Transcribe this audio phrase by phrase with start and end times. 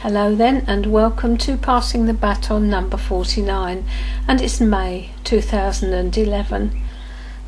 [0.00, 3.82] Hello then, and welcome to Passing the Baton number 49,
[4.28, 6.82] and it's May 2011.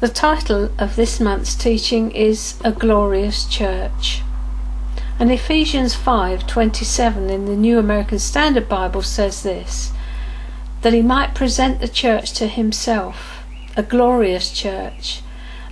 [0.01, 4.23] The title of this month's teaching is A Glorious Church.
[5.19, 9.93] And Ephesians 5:27 in the New American Standard Bible says this:
[10.81, 13.45] that he might present the church to himself,
[13.77, 15.21] a glorious church,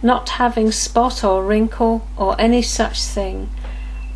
[0.02, 3.48] not having spot or wrinkle or any such thing,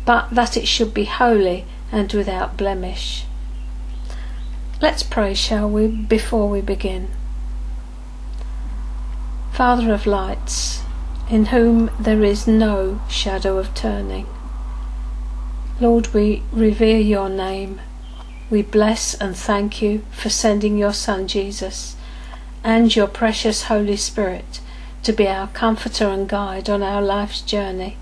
[0.05, 3.25] but that it should be holy and without blemish.
[4.81, 7.09] Let's pray, shall we, before we begin.
[9.51, 10.81] Father of lights,
[11.29, 14.25] in whom there is no shadow of turning.
[15.79, 17.81] Lord, we revere your name.
[18.49, 21.95] We bless and thank you for sending your Son Jesus
[22.63, 24.59] and your precious Holy Spirit
[25.03, 27.97] to be our comforter and guide on our life's journey.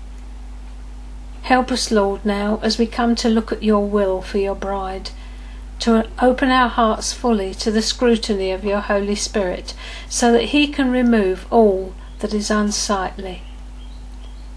[1.42, 5.10] Help us, Lord, now as we come to look at your will for your bride,
[5.80, 9.74] to open our hearts fully to the scrutiny of your Holy Spirit,
[10.08, 13.42] so that he can remove all that is unsightly.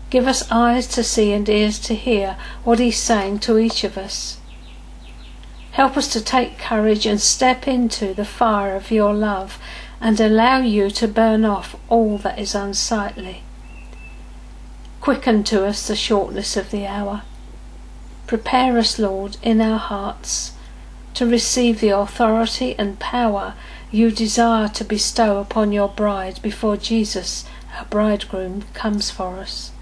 [0.10, 3.98] Give us eyes to see and ears to hear what he's saying to each of
[3.98, 4.38] us.
[5.72, 9.58] Help us to take courage and step into the fire of your love
[10.00, 13.42] and allow you to burn off all that is unsightly.
[15.04, 17.24] Quicken to us the shortness of the hour.
[18.26, 20.54] Prepare us, Lord, in our hearts
[21.16, 23.54] to receive the authority and power
[23.92, 27.44] you desire to bestow upon your bride before Jesus,
[27.78, 29.74] our bridegroom, comes for us.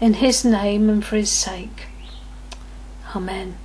[0.00, 1.88] In his name and for his sake.
[3.14, 3.58] Amen.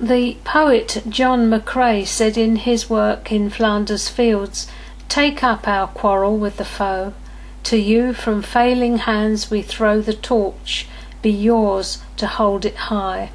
[0.00, 4.68] The poet John McCrae said in his work in Flanders Fields,
[5.10, 7.12] Take up our quarrel with the foe.
[7.64, 10.86] To you from failing hands we throw the torch,
[11.22, 13.30] be yours to hold it high.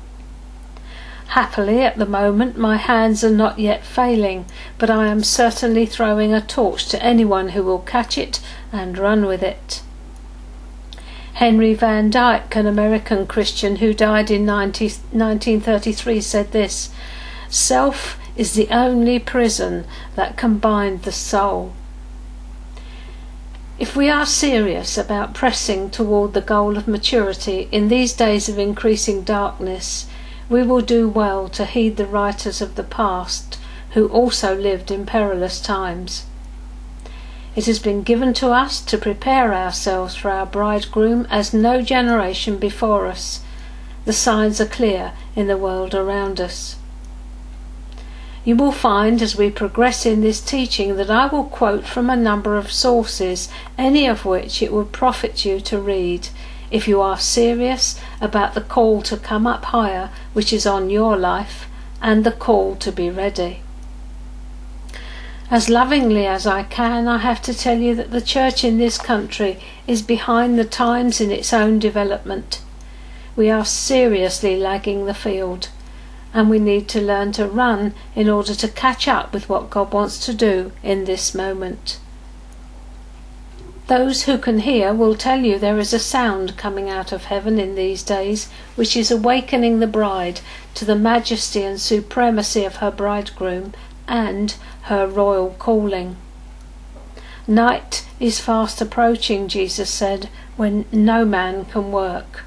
[1.30, 4.46] Happily, at the moment, my hands are not yet failing,
[4.78, 8.40] but I am certainly throwing a torch to anyone who will catch it
[8.72, 9.82] and run with it.
[11.34, 16.92] Henry Van Dyke, an American Christian who died in 90, 1933, said this
[17.50, 19.86] Self is the only prison
[20.16, 21.74] that can bind the soul.
[23.80, 28.60] If we are serious about pressing toward the goal of maturity in these days of
[28.60, 30.06] increasing darkness,
[30.50, 33.58] we will do well to heed the writers of the past
[33.92, 36.26] who also lived in perilous times.
[37.56, 42.58] It has been given to us to prepare ourselves for our bridegroom as no generation
[42.58, 43.40] before us.
[44.04, 46.76] The signs are clear in the world around us.
[48.46, 52.16] You will find as we progress in this teaching that I will quote from a
[52.16, 56.30] number of sources, any of which it would profit you to read
[56.72, 61.18] if you are serious about the call to come up higher which is on your
[61.18, 61.68] life
[62.02, 63.62] and the call to be ready.
[65.52, 69.00] As lovingly as I can, I have to tell you that the church in this
[69.00, 72.62] country is behind the times in its own development.
[73.36, 75.70] We are seriously lagging the field,
[76.34, 79.92] and we need to learn to run in order to catch up with what God
[79.92, 82.00] wants to do in this moment.
[83.88, 87.60] Those who can hear will tell you there is a sound coming out of heaven
[87.60, 90.42] in these days which is awakening the bride
[90.76, 93.74] to the majesty and supremacy of her bridegroom
[94.08, 96.18] and her royal calling.
[97.48, 102.44] Night is fast approaching, Jesus said, when no man can work.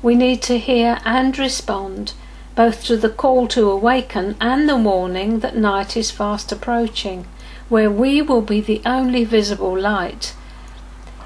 [0.00, 2.14] We need to hear and respond
[2.56, 7.26] both to the call to awaken and the warning that night is fast approaching,
[7.68, 10.34] where we will be the only visible light.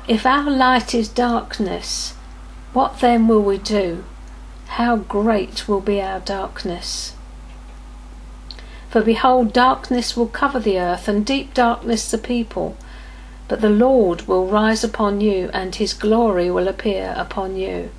[0.08, 2.14] If our light is darkness,
[2.72, 4.04] what then will we do?
[4.70, 7.14] How great will be our darkness?
[8.88, 12.76] For behold, darkness will cover the earth, and deep darkness the people.
[13.46, 17.90] But the Lord will rise upon you, and his glory will appear upon you.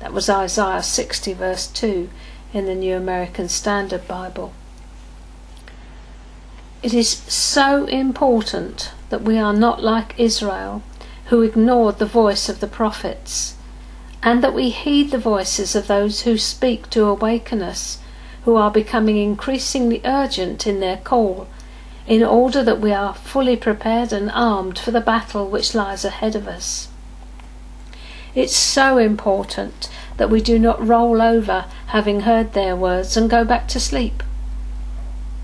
[0.00, 2.10] That was Isaiah 60, verse 2
[2.52, 4.52] in the New American Standard Bible.
[6.82, 10.82] It is so important that we are not like Israel,
[11.26, 13.56] who ignored the voice of the prophets,
[14.22, 17.98] and that we heed the voices of those who speak to awaken us
[18.44, 21.46] who are becoming increasingly urgent in their call,
[22.06, 26.34] in order that we are fully prepared and armed for the battle which lies ahead
[26.34, 26.88] of us.
[28.34, 29.88] It's so important
[30.20, 34.22] that we do not roll over having heard their words and go back to sleep.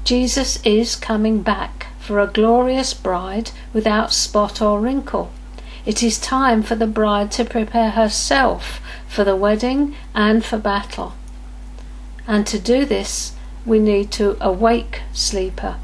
[0.05, 5.32] Jesus is coming back for a glorious bride without spot or wrinkle.
[5.87, 11.14] It is time for the bride to prepare herself for the wedding and for battle.
[12.26, 13.32] And to do this,
[13.64, 15.76] we need to awake, sleeper,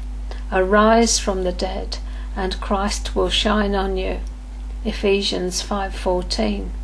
[0.51, 1.97] arise from the dead,
[2.35, 4.19] and Christ will shine on you.
[4.85, 6.82] Ephesians 5:14.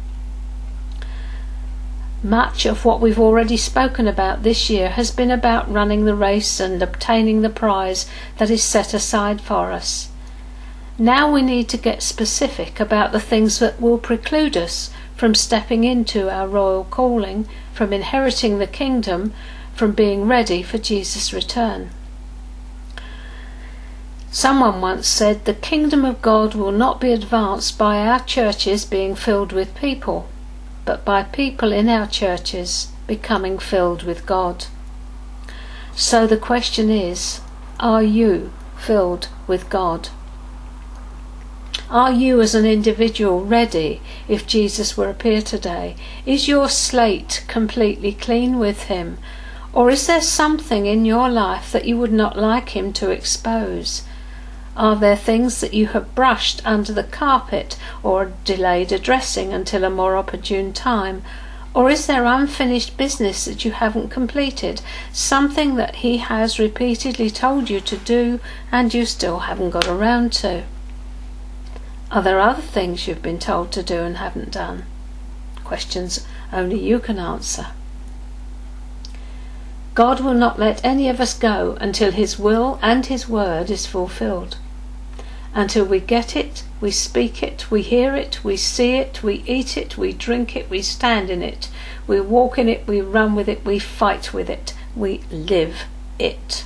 [2.24, 6.60] Much of what we've already spoken about this year has been about running the race
[6.60, 8.06] and obtaining the prize
[8.38, 10.10] that is set aside for us.
[10.98, 15.86] Now we need to get specific about the things that will preclude us from stepping
[15.86, 19.32] into our royal calling, from inheriting the kingdom,
[19.74, 21.90] from being ready for Jesus' return.
[24.30, 29.16] Someone once said, The kingdom of God will not be advanced by our churches being
[29.16, 30.28] filled with people
[30.86, 34.66] but by people in our churches becoming filled with God.
[35.96, 37.42] So the question is
[37.80, 40.10] are you filled with God?
[41.90, 45.96] Are you as an individual ready if Jesus were to appear today?
[46.26, 49.18] Is your slate completely clean with him?
[49.74, 54.04] Or is there something in your life that you would not like him to expose?
[54.78, 59.90] Are there things that you have brushed under the carpet or delayed addressing until a
[59.90, 61.24] more opportune time?
[61.74, 64.82] Or is there unfinished business that you haven't completed,
[65.12, 68.40] something that he has repeatedly told you to do
[68.72, 70.64] and you still haven't got around to?
[72.12, 74.86] Are there other things you've been told to do and haven't done?
[75.64, 77.68] Questions only you can answer.
[80.00, 83.86] God will not let any of us go until His will and His word is
[83.86, 84.56] fulfilled
[85.54, 89.76] until we get it, we speak it, we hear it, we see it, we eat
[89.76, 91.68] it, we drink it, we stand in it,
[92.08, 95.82] we walk in it, we run with it, we fight with it, we live
[96.18, 96.64] it.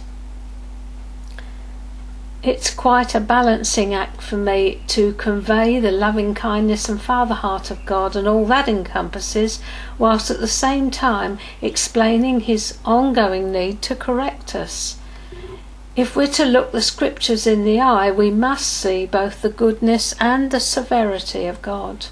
[2.44, 7.72] It's quite a balancing act for me to convey the loving kindness and father heart
[7.72, 9.62] of God and all that encompasses,
[9.98, 14.98] whilst at the same time explaining His ongoing need to correct us
[15.96, 20.16] if we're to look the scriptures in the eye, we must see both the goodness
[20.20, 22.08] and the severity of God.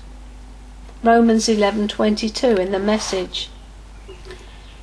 [1.04, 3.50] Romans 11:22 in the message.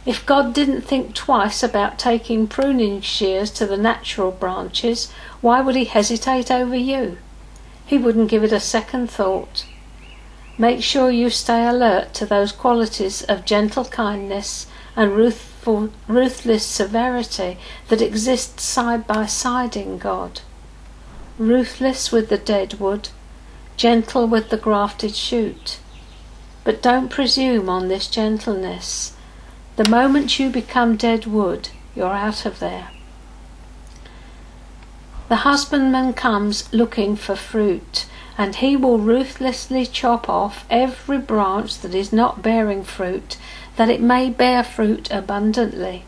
[0.06, 5.77] If God didn't think twice about taking pruning shears to the natural branches, why would
[5.77, 7.19] he hesitate over you?
[7.85, 9.67] He wouldn't give it a second thought.
[10.56, 14.67] Make sure you stay alert to those qualities of gentle kindness
[14.97, 15.45] and ruth
[16.09, 17.59] ruthless severity
[17.89, 20.41] that exist side by side in God.
[21.39, 23.11] Ruthless with the dead wood,
[23.77, 25.79] gentle with the grafted shoot.
[26.65, 29.15] But don't presume on this gentleness.
[29.79, 32.89] The moment you become dead wood, you're out of there.
[35.29, 41.95] The husbandman comes looking for fruit, and he will ruthlessly chop off every branch that
[41.95, 43.37] is not bearing fruit
[43.77, 46.03] that it may bear fruit abundantly.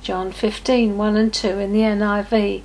[0.00, 2.62] John 15 1 and 2 in the NIV.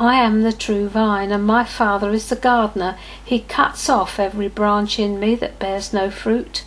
[0.00, 2.98] I am the true vine, and my Father is the gardener.
[3.24, 6.64] He cuts off every branch in me that bears no fruit,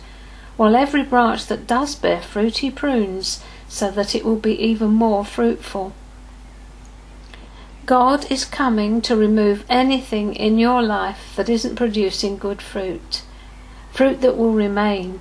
[0.60, 4.90] while every branch that does bear fruit he prunes, so that it will be even
[4.90, 5.90] more fruitful.
[7.86, 13.22] God is coming to remove anything in your life that isn't producing good fruit,
[13.90, 15.20] fruit that will remain,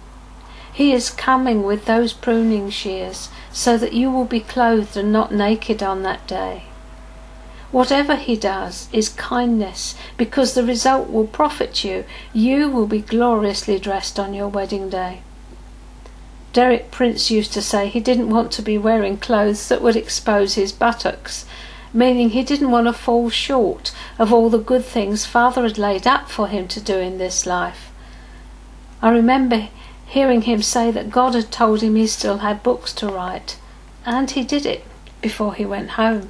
[0.74, 5.34] he is coming with those pruning shears so that you will be clothed and not
[5.34, 6.64] naked on that day.
[7.72, 12.04] Whatever he does is kindness because the result will profit you.
[12.34, 15.22] You will be gloriously dressed on your wedding day.
[16.52, 20.56] Derek Prince used to say he didn't want to be wearing clothes that would expose
[20.56, 21.46] his buttocks,
[21.94, 26.08] meaning he didn't want to fall short of all the good things Father had laid
[26.08, 27.92] up for him to do in this life.
[29.02, 29.70] I remember
[30.08, 33.58] hearing him say that God had told him he still had books to write,
[34.06, 34.84] and he did it
[35.22, 36.30] before he went home.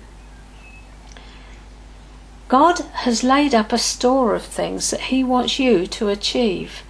[2.49, 6.83] God has laid up a store of things that he wants you to achieve.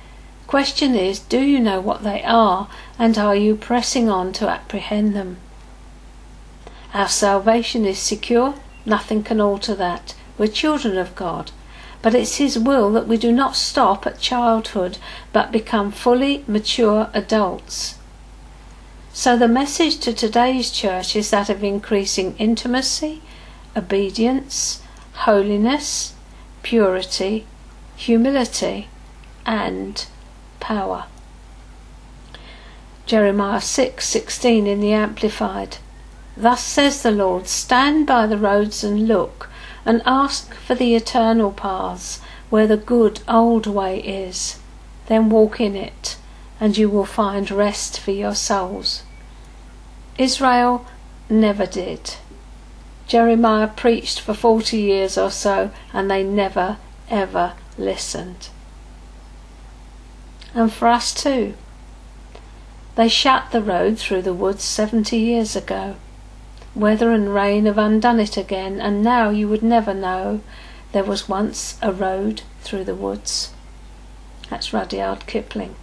[0.50, 5.16] Question is, do you know what they are and are you pressing on to apprehend
[5.16, 5.38] them?
[6.92, 10.16] Our salvation is secure, nothing can alter that.
[10.40, 11.52] We're children of God.
[12.02, 14.98] But it's His will that we do not stop at childhood,
[15.32, 18.00] but become fully mature adults.
[19.14, 23.22] So the message to today's church is that of increasing intimacy,
[23.78, 24.82] obedience,
[25.14, 26.16] holiness,
[26.64, 27.46] purity,
[27.96, 28.88] humility,
[29.46, 30.08] and
[30.60, 31.06] power.
[33.06, 35.78] Jeremiah 6:16 in the amplified
[36.38, 39.50] Thus says the Lord stand by the roads and look
[39.86, 44.60] and ask for the eternal paths, where the good old way is.
[45.08, 46.18] Then walk in it,
[46.60, 49.04] and you will find rest for your souls.
[50.18, 50.86] Israel
[51.30, 52.16] never did.
[53.08, 56.78] Jeremiah preached for 40 years or so, and they never,
[57.10, 58.50] ever listened.
[60.60, 61.54] And for us too.
[62.96, 65.96] They shut the road through the woods 70 years ago.
[66.76, 70.42] Weather and rain have undone it again, and now you would never know
[70.92, 73.54] there was once a road through the woods.
[74.50, 75.76] That's Rudyard Kipling.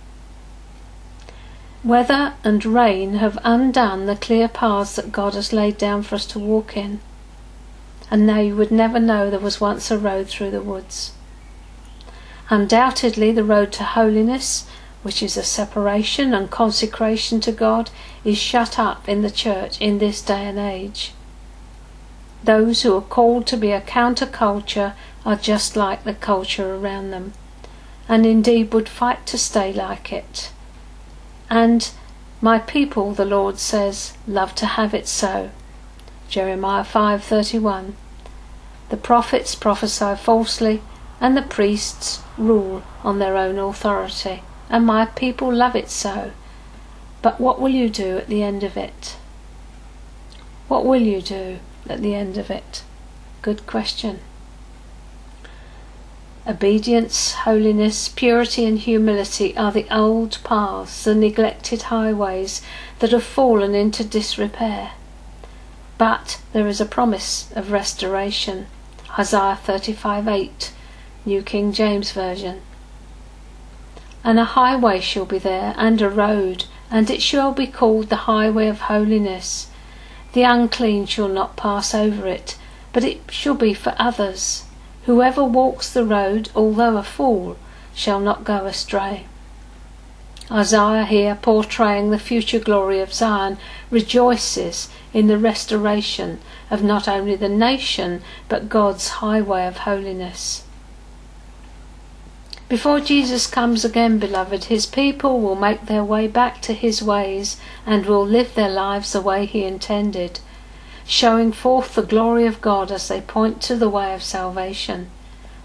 [1.83, 6.26] Weather and rain have undone the clear paths that God has laid down for us
[6.26, 7.00] to walk in.
[8.11, 11.12] And now you would never know there was once a road through the woods.
[12.49, 14.67] Undoubtedly, the road to holiness
[15.07, 17.91] which is a separation and consecration to God,
[18.25, 21.12] is shut up in the church in this day and age.
[22.43, 27.35] Those who are called to be a counterculture are just like the culture around them,
[28.09, 30.50] and indeed would fight to stay like it.
[31.49, 31.88] And
[32.41, 35.50] my people, the Lord says, love to have it so.
[36.29, 37.93] Jeremiah 5:31.
[38.88, 40.83] The prophets prophesy falsely,
[41.21, 46.33] and the priests rule on their own authority and my people love it so.
[47.23, 49.16] But what will you do at the end of it?
[50.69, 52.83] What will you do at the end of it?
[53.43, 54.21] Good question.
[56.47, 62.62] Obedience, holiness, purity, and humility are the old paths, the neglected highways
[63.00, 64.93] that have fallen into disrepair.
[65.99, 68.66] But there is a promise of restoration.
[69.19, 70.73] Isaiah 35 8,
[71.26, 72.62] New King James Version
[74.26, 78.26] and a highway shall be there, and a road, and it shall be called the
[78.26, 79.68] highway of holiness.
[80.33, 82.59] The unclean shall not pass over it,
[82.92, 84.64] but it shall be for others.
[85.04, 87.56] Whoever walks the road, although a fool,
[87.95, 89.26] shall not go astray.
[90.50, 93.59] Isaiah here, portraying the future glory of Zion,
[93.92, 100.64] rejoices in the restoration of not only the nation, but God's highway of holiness.
[102.68, 107.58] Before Jesus comes again, beloved, his people will make their way back to his ways
[107.87, 110.40] and will live their lives the way he intended,
[111.06, 115.11] showing forth the glory of God as they point to the way of salvation.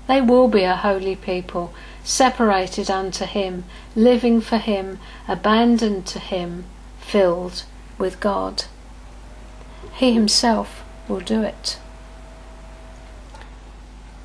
[0.08, 3.64] They will be a holy people, separated unto him,
[3.96, 6.66] living for him, abandoned to him,
[7.00, 7.64] filled
[7.98, 8.66] with God.
[9.96, 11.80] He himself will do it.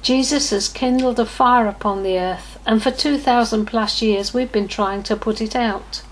[0.03, 4.67] Jesus has kindled a fire upon the earth, and for 2,000 plus years we've been
[4.67, 6.03] trying to put it out.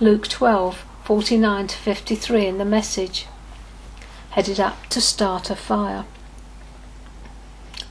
[0.00, 3.26] Luke 12, 49 to 53 in the message.
[4.30, 6.06] Headed up to start a fire.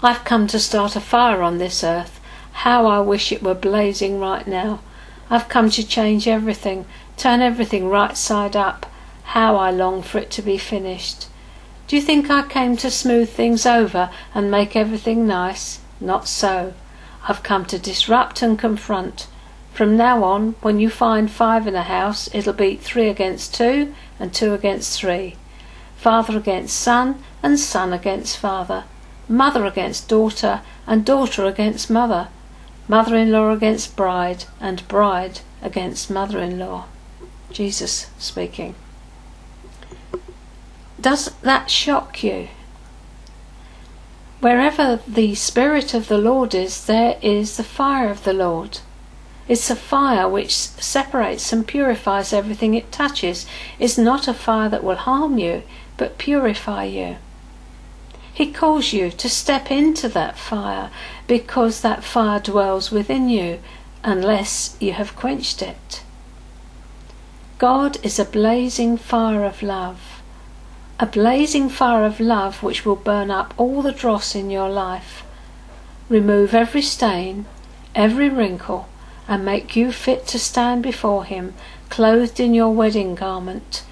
[0.01, 2.19] I've come to start a fire on this earth.
[2.53, 4.79] How I wish it were blazing right now.
[5.29, 8.87] I've come to change everything, turn everything right side up.
[9.23, 11.27] How I long for it to be finished.
[11.87, 15.79] Do you think I came to smooth things over and make everything nice?
[15.99, 16.73] Not so.
[17.27, 19.27] I've come to disrupt and confront.
[19.73, 23.93] From now on, when you find five in a house, it'll be three against two
[24.19, 25.35] and two against three.
[25.95, 28.85] Father against son and son against father.
[29.29, 32.27] Mother against daughter and daughter against mother.
[32.87, 36.85] Mother in law against bride and bride against mother in law.
[37.51, 38.75] Jesus speaking.
[40.99, 42.49] Does that shock you?
[44.41, 48.79] Wherever the Spirit of the Lord is, there is the fire of the Lord.
[49.47, 53.45] It's a fire which separates and purifies everything it touches.
[53.77, 55.61] It's not a fire that will harm you,
[55.95, 57.17] but purify you.
[58.33, 60.89] He calls you to step into that fire
[61.27, 63.59] because that fire dwells within you
[64.03, 66.01] unless you have quenched it.
[67.59, 70.10] God is a blazing fire of love
[71.01, 75.23] a blazing fire of love which will burn up all the dross in your life,
[76.09, 77.43] remove every stain,
[77.95, 78.87] every wrinkle,
[79.27, 81.55] and make you fit to stand before Him,
[81.89, 83.83] clothed in your wedding garment,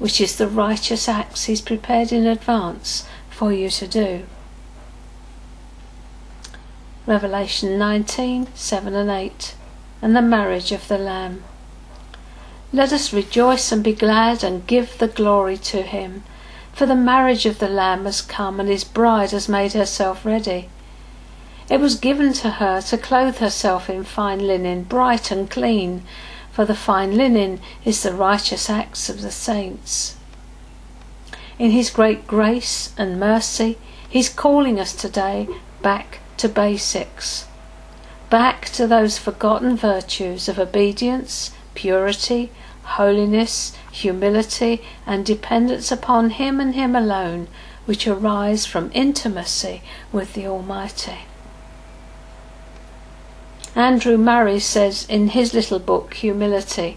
[0.00, 4.24] which is the righteous acts He's prepared in advance for you to do.
[7.06, 9.54] Revelation 19 7 and 8,
[10.02, 11.44] and the marriage of the Lamb.
[12.72, 16.24] Let us rejoice and be glad and give the glory to Him
[16.78, 20.68] for the marriage of the Lamb has come, and his bride has made herself ready.
[21.68, 26.04] It was given to her to clothe herself in fine linen, bright and clean,
[26.52, 30.14] for the fine linen is the righteous acts of the saints.
[31.58, 33.76] In his great grace and mercy,
[34.08, 35.48] he's calling us today
[35.82, 37.48] back to basics,
[38.30, 42.52] back to those forgotten virtues of obedience, purity,
[42.84, 47.48] holiness, humility, and dependence upon Him and Him alone,
[47.86, 51.20] which arise from intimacy with the Almighty.
[53.74, 56.96] Andrew Murray says in his little book, Humility,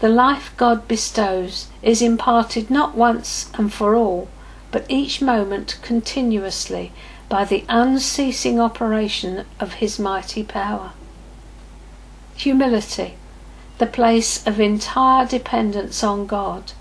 [0.00, 4.28] the life God bestows is imparted not once and for all,
[4.70, 6.92] but each moment continuously
[7.28, 10.92] by the unceasing operation of His mighty power.
[12.36, 13.14] Humility,
[13.78, 16.72] the place of entire dependence on God,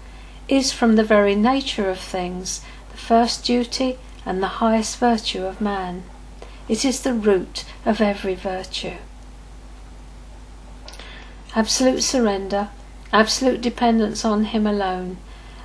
[0.48, 2.62] is from the very nature of things
[2.92, 6.04] the first duty and the highest virtue of man.
[6.68, 8.98] It is the root of every virtue.
[11.56, 12.70] Absolute surrender,
[13.14, 15.18] absolute dependence on Him alone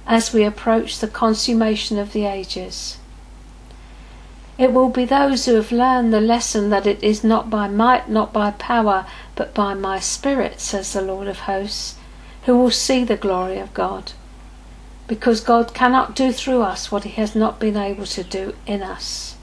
[0.06, 2.98] as we approach the consummation of the ages.
[4.58, 8.08] It will be those who have learned the lesson that it is not by might,
[8.08, 11.96] not by power, but by my Spirit, says the Lord of hosts,
[12.44, 14.12] who will see the glory of God.
[15.06, 18.82] Because God cannot do through us what he has not been able to do in
[18.82, 19.36] us.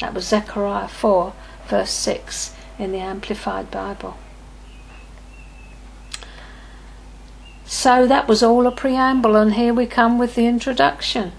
[0.00, 1.32] That was Zechariah 4,
[1.68, 4.16] verse 6 in the Amplified Bible.
[7.66, 11.32] So that was all a preamble, and here we come with the introduction.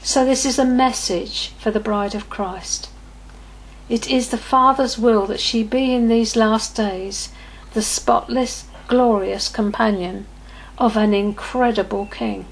[0.00, 2.88] So, this is a message for the bride of Christ.
[3.88, 7.30] It is the Father's will that she be in these last days
[7.72, 10.26] the spotless, glorious companion
[10.76, 12.44] of an incredible King.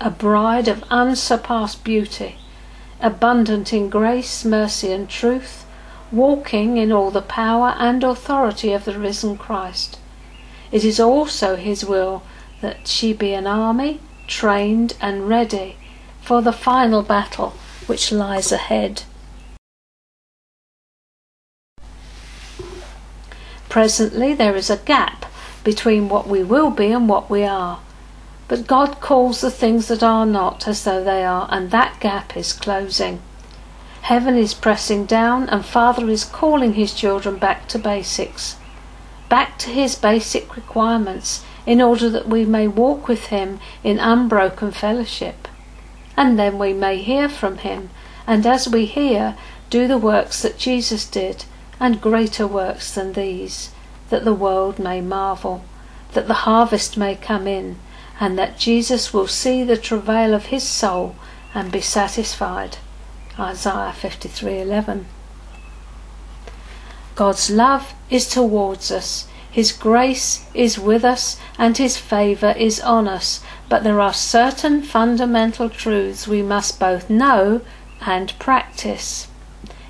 [0.00, 2.36] A bride of unsurpassed beauty,
[3.00, 5.66] abundant in grace, mercy, and truth,
[6.10, 9.98] walking in all the power and authority of the risen Christ.
[10.72, 12.22] It is also His will
[12.62, 15.76] that she be an army, trained and ready
[16.22, 17.54] for the final battle
[17.86, 19.02] which lies ahead.
[23.76, 25.26] Presently, there is a gap
[25.62, 27.80] between what we will be and what we are.
[28.48, 32.38] But God calls the things that are not as though they are, and that gap
[32.38, 33.20] is closing.
[34.00, 38.56] Heaven is pressing down, and Father is calling his children back to basics,
[39.28, 44.70] back to his basic requirements, in order that we may walk with him in unbroken
[44.70, 45.48] fellowship
[46.16, 47.90] and then we may hear from him,
[48.26, 49.36] and as we hear,
[49.68, 51.44] do the works that Jesus did,
[51.78, 53.70] and greater works than these,
[54.10, 55.62] that the world may marvel,
[56.12, 57.78] that the harvest may come in,
[58.18, 61.14] and that Jesus will see the travail of his soul
[61.54, 62.78] and be satisfied.
[63.38, 65.06] Isaiah 53:11.
[67.14, 69.26] God's love is towards us.
[69.50, 74.82] His grace is with us and his favor is on us, but there are certain
[74.82, 77.62] fundamental truths we must both know
[78.02, 79.28] and practice.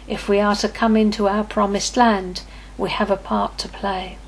[0.08, 2.42] If we are to come into our promised land,
[2.78, 4.18] we have a part to play.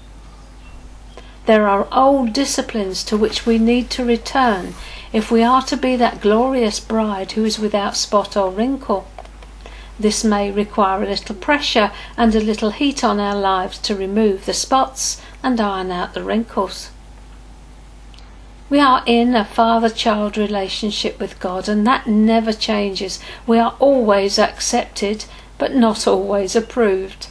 [1.46, 4.74] There are old disciplines to which we need to return
[5.12, 9.06] if we are to be that glorious bride who is without spot or wrinkle.
[9.98, 14.46] This may require a little pressure and a little heat on our lives to remove
[14.46, 16.90] the spots and iron out the wrinkles.
[18.70, 23.18] We are in a father child relationship with God, and that never changes.
[23.46, 25.24] We are always accepted,
[25.58, 27.28] but not always approved.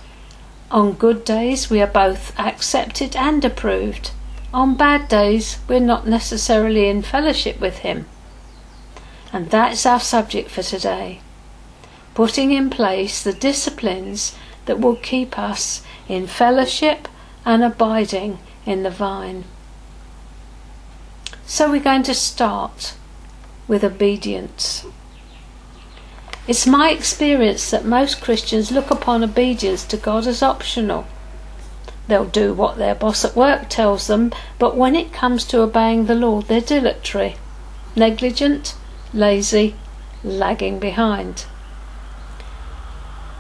[0.70, 4.12] On good days, we are both accepted and approved.
[4.54, 8.06] On bad days, we're not necessarily in fellowship with Him.
[9.32, 11.22] And that's our subject for today.
[12.14, 14.36] Putting in place the disciplines
[14.66, 17.08] that will keep us in fellowship
[17.46, 19.46] and abiding in the vine.
[21.46, 22.96] So we're going to start
[23.68, 24.86] with obedience.
[26.48, 31.06] It's my experience that most Christians look upon obedience to God as optional.
[32.08, 36.06] They'll do what their boss at work tells them, but when it comes to obeying
[36.06, 37.36] the Lord, they're dilatory,
[37.96, 38.76] negligent,
[39.14, 39.76] lazy,
[40.24, 41.46] lagging behind.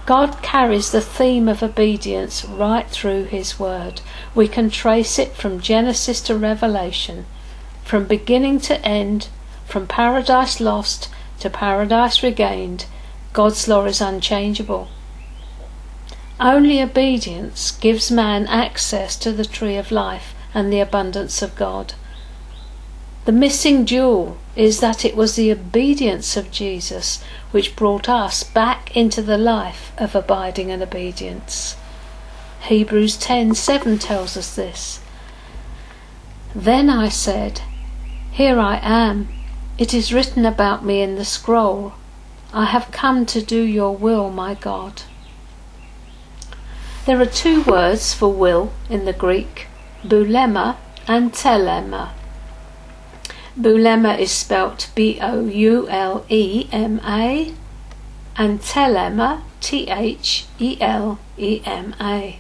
[0.06, 4.02] God carries the theme of obedience right through His Word.
[4.36, 7.26] We can trace it from Genesis to Revelation
[7.88, 9.30] from beginning to end,
[9.66, 12.86] from paradise lost to paradise regained,
[13.38, 14.88] God's law is unchangeable.
[16.40, 21.94] Only obedience gives man access to the tree of life and the abundance of God.
[23.26, 28.98] The missing jewel is that it was the obedience of Jesus which brought us back
[28.98, 31.76] into the life of abiding and obedience.
[32.62, 35.00] Hebrews 10:7 tells us this.
[36.56, 37.62] Then I said,
[38.32, 39.30] here I am.
[39.78, 41.94] It is written about me in the scroll.
[42.58, 45.04] I have come to do your will, my God.
[47.06, 49.68] There are two words for will in the Greek,
[50.04, 52.14] boulema and thelema.
[53.56, 57.54] Boulema is spelt B O U L E M A
[58.36, 62.40] and thelema T H E L E M A.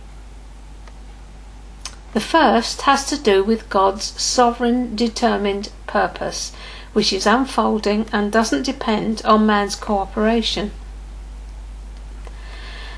[2.13, 6.53] The first has to do with God's sovereign determined purpose,
[6.97, 10.71] which is unfolding and doesn't depend on man's cooperation.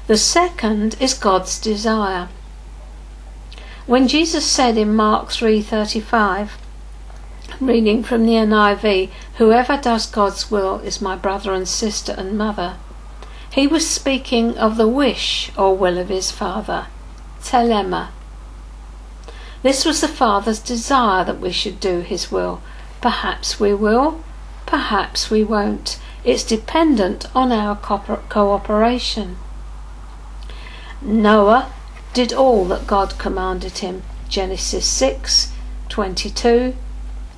[0.07, 2.29] The second is God's desire.
[3.87, 6.51] When Jesus said in Mark 3:35,
[7.59, 12.77] reading from the NIV, whoever does God's will is my brother and sister and mother.
[13.49, 16.85] He was speaking of the wish or will of his father,
[17.41, 18.07] thelema.
[19.61, 22.61] This was the father's desire that we should do his will.
[23.01, 24.23] Perhaps we will,
[24.65, 25.99] perhaps we won't.
[26.23, 29.37] It's dependent on our cooperation.
[31.01, 31.71] Noah
[32.13, 34.03] did all that God commanded him.
[34.27, 35.53] Genesis 6,
[35.87, 36.75] 22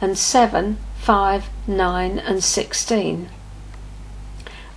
[0.02, 3.30] and 7, 5, 9 and 16.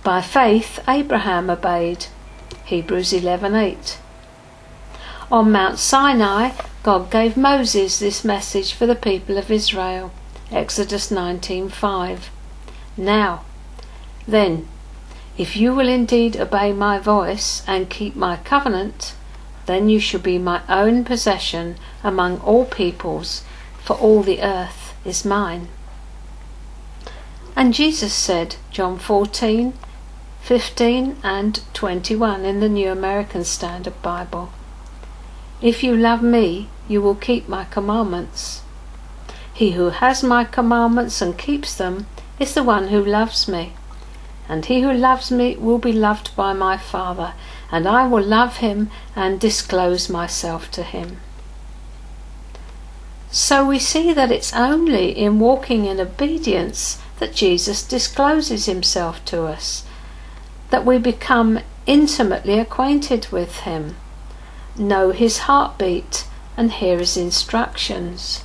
[0.03, 2.05] By faith Abraham obeyed.
[2.65, 3.97] Hebrews 11:8.
[5.31, 6.51] On Mount Sinai,
[6.83, 10.11] God gave Moses this message for the people of Israel.
[10.55, 12.29] Exodus 19:5.
[12.95, 13.41] Now,
[14.25, 14.69] then,
[15.37, 19.15] if you will indeed obey my voice and keep my covenant,
[19.65, 23.43] then you shall be my own possession among all peoples,
[23.83, 25.67] for all the earth is mine.
[27.53, 29.73] And Jesus said, John 14,
[30.41, 34.53] 15 and 21 in the New American Standard Bible.
[35.61, 38.61] If you love me, you will keep my commandments.
[39.55, 42.07] He who has my commandments and keeps them
[42.39, 43.73] is the one who loves me.
[44.49, 47.33] And he who loves me will be loved by my Father,
[47.71, 51.19] and I will love him and disclose myself to him.
[53.31, 59.45] So we see that it's only in walking in obedience that Jesus discloses himself to
[59.45, 59.85] us
[60.69, 63.95] that we become intimately acquainted with him,
[64.77, 66.25] know his heartbeat,
[66.57, 68.44] and hear his instructions.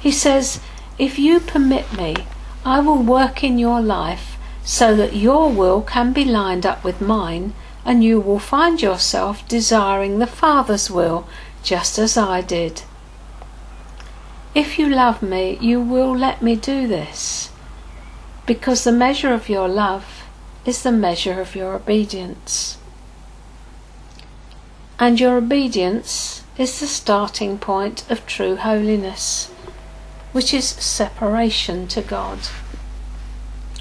[0.00, 0.60] He says,
[0.98, 2.16] If you permit me,
[2.64, 4.36] I will work in your life
[4.68, 7.54] so that your will can be lined up with mine,
[7.86, 11.26] and you will find yourself desiring the Father's will
[11.62, 12.82] just as I did.
[14.54, 17.50] If you love me, you will let me do this,
[18.44, 20.24] because the measure of your love
[20.66, 22.76] is the measure of your obedience.
[24.98, 29.50] And your obedience is the starting point of true holiness,
[30.32, 32.38] which is separation to God.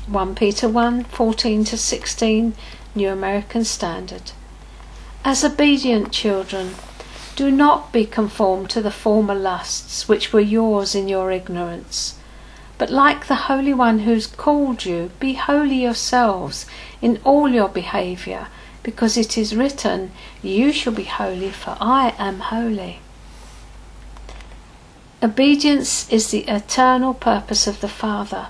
[0.07, 2.53] 1 Peter 1 14 to 16,
[2.95, 4.31] New American Standard.
[5.25, 6.75] As obedient children,
[7.35, 12.17] do not be conformed to the former lusts which were yours in your ignorance
[12.77, 16.67] but like the Holy One who's called you, be holy yourselves
[17.01, 18.47] in all your behaviour,
[18.83, 20.11] because it is written,
[20.43, 22.99] You shall be holy, for I am holy.
[25.23, 28.47] Obedience is the eternal purpose of the Father.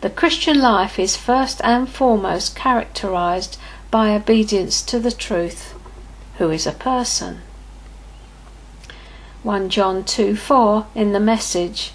[0.00, 3.58] The Christian life is first and foremost characterized
[3.90, 5.74] by obedience to the truth,
[6.38, 7.40] who is a person.
[9.42, 11.92] 1 John 2 4 in the message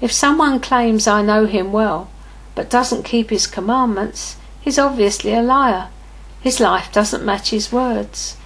[0.00, 2.10] if someone claims I know him well,
[2.54, 5.88] but doesn't keep his commandments, he's obviously a liar.
[6.42, 8.36] His life doesn't match his words.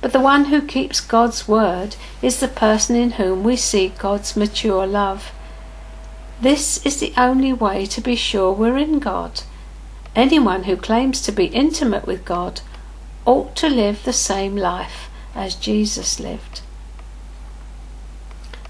[0.00, 4.36] But the one who keeps God's word is the person in whom we see God's
[4.36, 5.32] mature love.
[6.40, 9.42] This is the only way to be sure we're in God.
[10.14, 12.60] Anyone who claims to be intimate with God
[13.24, 16.60] ought to live the same life as Jesus lived.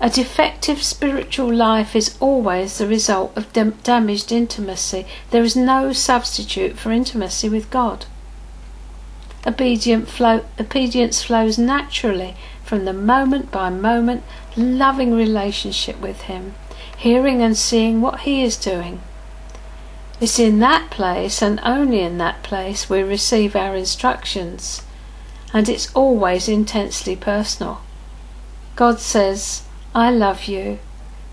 [0.01, 5.07] A defective spiritual life is always the result of dam- damaged intimacy.
[5.31, 8.07] There is no substitute for intimacy with God.
[9.47, 14.23] Obedient flow, obedience flows naturally from the moment by moment
[14.57, 16.55] loving relationship with Him,
[16.97, 19.01] hearing and seeing what He is doing.
[20.21, 24.83] It's in that place and only in that place we receive our instructions,
[25.53, 27.81] and it's always intensely personal.
[28.75, 29.63] God says,
[29.95, 30.79] I love you.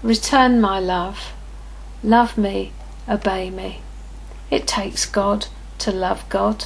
[0.03, 1.33] Return my love.
[2.03, 2.71] Love me,
[3.09, 3.81] obey me.
[4.51, 5.47] It takes God
[5.79, 6.65] to love God.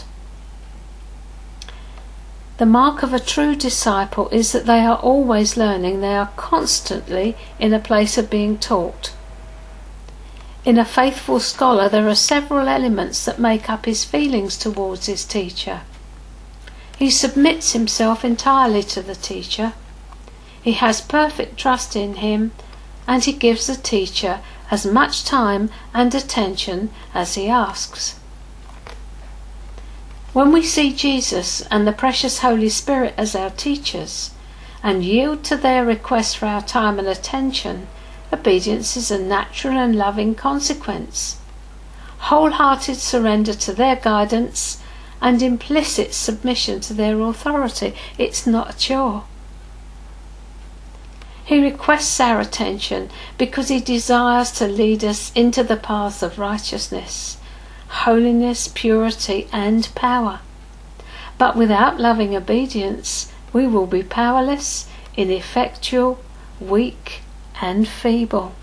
[2.59, 7.37] The mark of a true disciple is that they are always learning, they are constantly
[7.57, 9.13] in a place of being taught.
[10.65, 15.23] In a faithful scholar, there are several elements that make up his feelings towards his
[15.23, 15.83] teacher.
[16.97, 19.71] He submits himself entirely to the teacher.
[20.61, 22.51] He has perfect trust in him,
[23.07, 28.18] and he gives the teacher as much time and attention as he asks.
[30.31, 34.31] When we see Jesus and the precious Holy Spirit as our teachers
[34.83, 37.87] and yield to their request for our time and attention,
[38.31, 41.37] obedience is a natural and loving consequence.
[42.19, 44.79] Wholehearted surrender to their guidance
[45.19, 47.95] and implicit submission to their authority.
[48.19, 49.23] It's not a chore.
[51.43, 57.38] He requests our attention because he desires to lead us into the paths of righteousness,
[57.89, 60.39] holiness, purity, and power.
[61.37, 66.19] But without loving obedience, we will be powerless, ineffectual,
[66.59, 67.21] weak,
[67.61, 68.53] and feeble.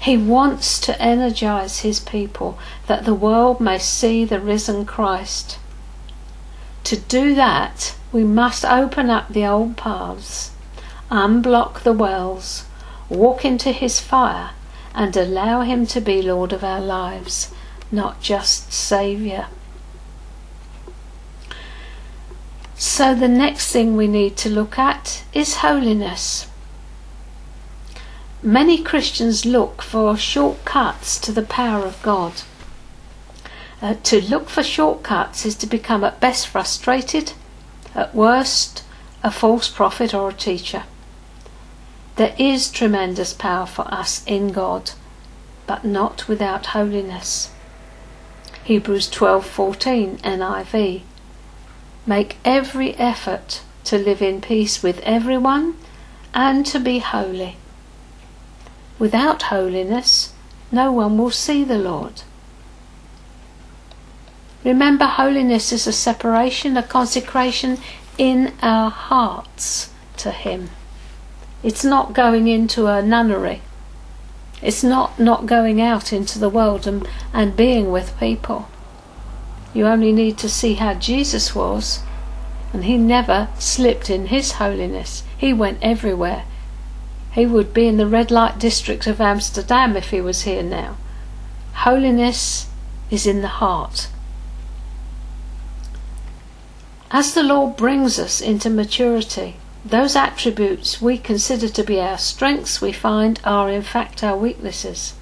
[0.00, 5.58] He wants to energize his people that the world may see the risen Christ.
[6.84, 10.52] To do that, we must open up the old paths
[11.10, 12.64] unblock the wells,
[13.08, 14.50] walk into his fire,
[14.94, 17.52] and allow him to be Lord of our lives,
[17.90, 19.46] not just Saviour.
[22.76, 26.46] So, the next thing we need to look at is holiness.
[28.42, 32.42] Many Christians look for shortcuts to the power of God.
[33.82, 37.32] Uh, to look for shortcuts is to become at best frustrated,
[37.94, 38.82] at worst
[39.22, 40.84] a false prophet or a teacher.
[42.16, 44.92] There is tremendous power for us in God,
[45.66, 47.50] but not without holiness.
[48.70, 51.02] Hebrews 12:14 NIV
[52.06, 55.74] Make every effort to live in peace with everyone
[56.32, 57.56] and to be holy.
[58.96, 60.34] Without holiness,
[60.70, 62.22] no one will see the Lord.
[64.62, 67.76] Remember, holiness is a separation, a consecration
[68.18, 70.70] in our hearts to Him.
[71.64, 73.62] It's not going into a nunnery.
[74.62, 78.68] It's not not going out into the world and, and being with people.
[79.72, 82.00] You only need to see how Jesus was,
[82.72, 85.22] and he never slipped in his holiness.
[85.36, 86.44] He went everywhere.
[87.32, 90.96] He would be in the red light district of Amsterdam if he was here now.
[91.74, 92.68] Holiness
[93.10, 94.08] is in the heart.
[97.12, 102.80] As the Lord brings us into maturity, those attributes we consider to be our strengths,
[102.80, 105.14] we find, are in fact our weaknesses.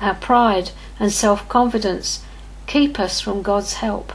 [0.00, 2.22] Our pride and self confidence
[2.66, 4.12] keep us from God's help,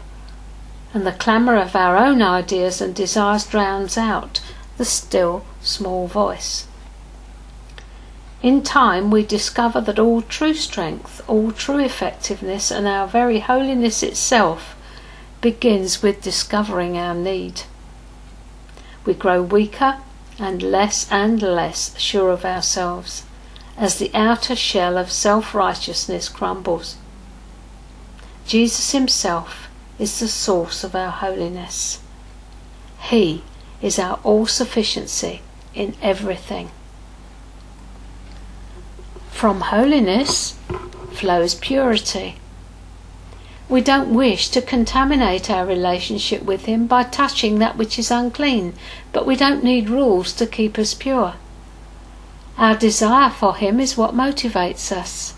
[0.93, 4.39] and the clamour of our own ideas and desires drowns out
[4.77, 6.67] the still small voice.
[8.41, 14.01] In time, we discover that all true strength, all true effectiveness, and our very holiness
[14.01, 14.75] itself
[15.41, 17.63] begins with discovering our need.
[19.09, 19.97] We grow weaker
[20.37, 23.23] and less and less sure of ourselves
[23.75, 26.95] as the outer shell of self righteousness crumbles.
[28.45, 29.67] Jesus Himself
[29.97, 32.03] is the source of our holiness.
[33.01, 33.41] He
[33.81, 35.41] is our all sufficiency
[35.73, 36.69] in everything.
[39.31, 40.53] From holiness
[41.13, 42.35] flows purity.
[43.69, 48.73] We don't wish to contaminate our relationship with Him by touching that which is unclean,
[49.13, 51.35] but we don't need rules to keep us pure.
[52.57, 55.35] Our desire for Him is what motivates us.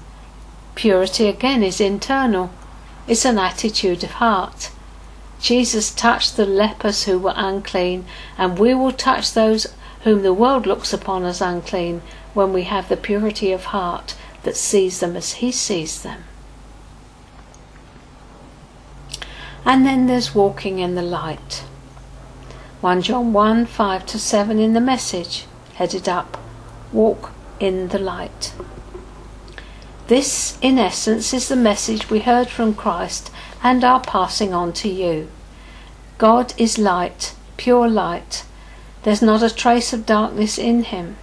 [0.75, 2.51] Purity again is internal,
[3.05, 4.71] it's an attitude of heart.
[5.41, 8.05] Jesus touched the lepers who were unclean,
[8.37, 9.67] and we will touch those
[10.05, 12.01] whom the world looks upon as unclean
[12.33, 16.23] when we have the purity of heart that sees them as He sees them.
[19.65, 21.63] And then there's walking in the light.
[22.81, 25.45] 1 John 1 5 to 7 in the message,
[25.75, 26.37] headed up
[26.91, 28.53] Walk in the Light.
[30.07, 33.31] This, in essence, is the message we heard from Christ
[33.63, 35.29] and are passing on to you.
[36.17, 38.43] God is light, pure light.
[39.03, 41.17] There's not a trace of darkness in him.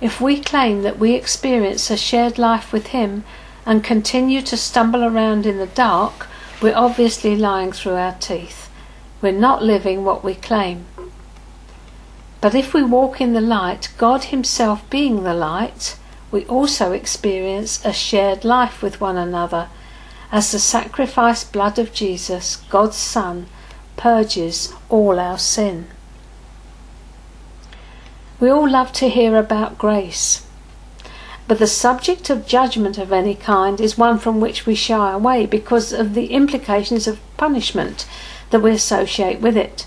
[0.00, 3.24] If we claim that we experience a shared life with him
[3.64, 6.26] and continue to stumble around in the dark,
[6.60, 8.70] we're obviously lying through our teeth.
[9.20, 10.86] We're not living what we claim.
[12.40, 15.96] But if we walk in the light, God Himself being the light,
[16.30, 19.68] we also experience a shared life with one another
[20.30, 23.46] as the sacrificed blood of Jesus, God's Son,
[23.96, 25.86] purges all our sin.
[28.40, 30.43] We all love to hear about grace.
[31.46, 35.44] But the subject of judgment of any kind is one from which we shy away
[35.44, 38.06] because of the implications of punishment
[38.50, 39.86] that we associate with it.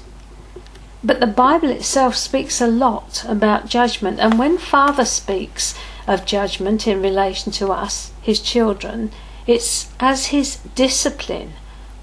[1.04, 5.74] But the Bible itself speaks a lot about judgment, and when Father speaks
[6.06, 9.12] of judgment in relation to us, his children,
[9.48, 11.54] it's as his discipline,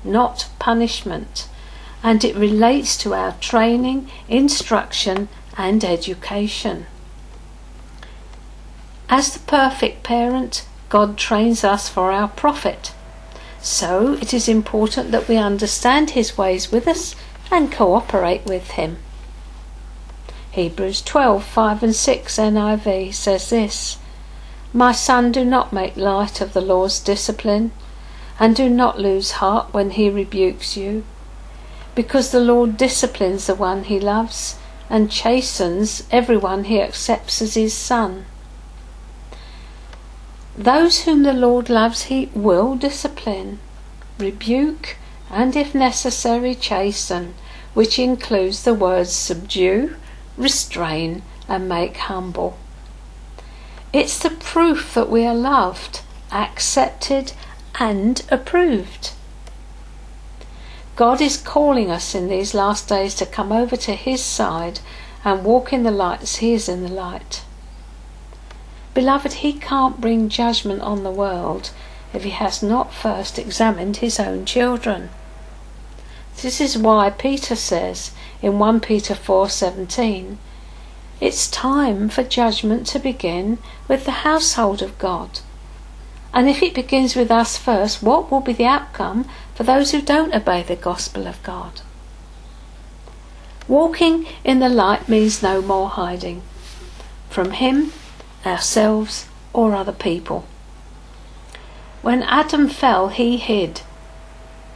[0.02, 1.48] not punishment,
[2.02, 6.86] and it relates to our training, instruction, and education.
[9.08, 12.92] As the perfect parent, God trains us for our profit.
[13.60, 17.14] So it is important that we understand His ways with us
[17.50, 18.98] and cooperate with Him.
[20.52, 23.98] Hebrews 12 5 and 6 NIV says this
[24.72, 27.72] My son, do not make light of the Lord's discipline,
[28.38, 31.04] and do not lose heart when He rebukes you,
[31.94, 34.56] because the Lord disciplines the one He loves
[34.88, 38.24] and chastens everyone He accepts as His son.
[40.56, 43.58] Those whom the Lord loves, he will discipline,
[44.18, 44.96] rebuke,
[45.28, 47.34] and if necessary, chasten,
[47.74, 49.96] which includes the words subdue,
[50.36, 52.56] restrain, and make humble.
[53.92, 57.32] It's the proof that we are loved, accepted,
[57.80, 59.10] and approved.
[60.94, 64.78] God is calling us in these last days to come over to His side
[65.24, 67.42] and walk in the light as He is in the light.
[68.94, 71.70] Beloved, he can't bring judgment on the world
[72.12, 75.10] if he has not first examined his own children.
[76.40, 80.38] This is why Peter says in 1 Peter 4:17,
[81.20, 85.40] it's time for judgment to begin with the household of God.
[86.32, 90.02] And if it begins with us first, what will be the outcome for those who
[90.02, 91.80] don't obey the gospel of God?
[93.66, 96.42] Walking in the light means no more hiding.
[97.30, 97.92] From him
[98.46, 100.44] ourselves, or other people.
[102.02, 103.80] When Adam fell, he hid.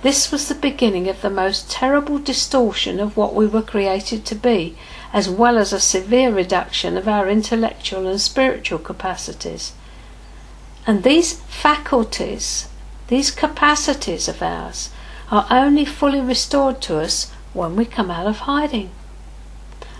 [0.02, 4.34] This was the beginning of the most terrible distortion of what we were created to
[4.34, 4.76] be,
[5.12, 9.72] as well as a severe reduction of our intellectual and spiritual capacities.
[10.86, 12.68] And these faculties,
[13.08, 14.90] these capacities of ours,
[15.30, 18.90] are only fully restored to us when we come out of hiding.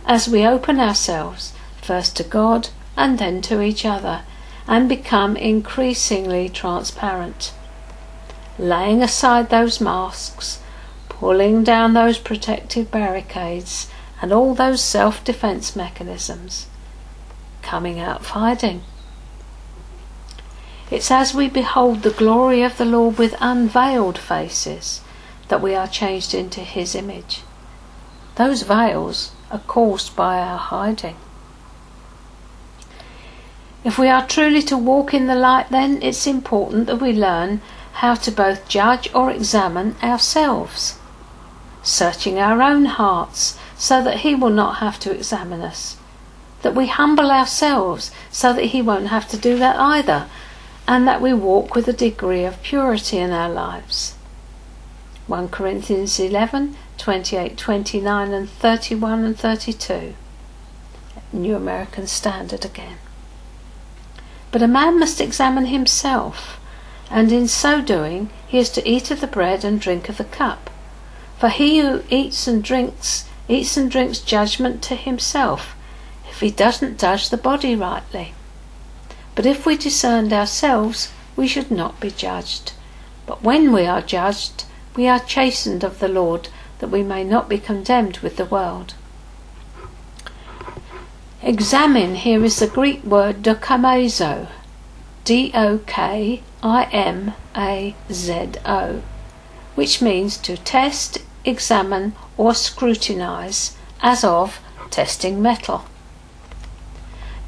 [0.06, 1.52] As we open ourselves,
[1.82, 4.22] first to God and then to each other,
[4.66, 7.54] and become increasingly transparent.
[8.58, 10.60] Laying aside those masks,
[11.08, 13.88] pulling down those protective barricades,
[14.20, 16.66] and all those self defense mechanisms,
[17.62, 18.82] coming out fighting.
[20.90, 25.02] It's as we behold the glory of the Lord with unveiled faces
[25.46, 27.42] that we are changed into His image.
[28.34, 31.16] Those veils are caused by our hiding.
[33.84, 37.60] If we are truly to walk in the light, then it's important that we learn
[37.94, 40.98] how to both judge or examine ourselves,
[41.82, 45.96] searching our own hearts so that He will not have to examine us,
[46.62, 50.28] that we humble ourselves so that He won't have to do that either,
[50.88, 54.14] and that we walk with a degree of purity in our lives.
[55.28, 60.14] 1 Corinthians 11 28, 29, and 31 and 32.
[61.32, 62.96] New American Standard again.
[64.50, 66.58] But a man must examine himself,
[67.10, 70.24] and in so doing he is to eat of the bread and drink of the
[70.24, 70.70] cup.
[71.38, 75.74] For he who eats and drinks eats and drinks judgment to himself,
[76.30, 78.34] if he doesn't judge the body rightly.
[79.34, 82.72] But if we discerned ourselves, we should not be judged.
[83.26, 84.64] But when we are judged,
[84.96, 86.48] we are chastened of the Lord,
[86.80, 88.94] that we may not be condemned with the world.
[91.42, 94.48] Examine here is the Greek word dokimazo,
[95.22, 99.02] D O K I M A Z O,
[99.76, 105.84] which means to test, examine, or scrutinize, as of testing metal.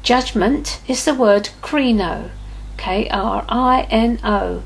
[0.03, 2.29] Judgment is the word krino,
[2.77, 4.63] K R I N O,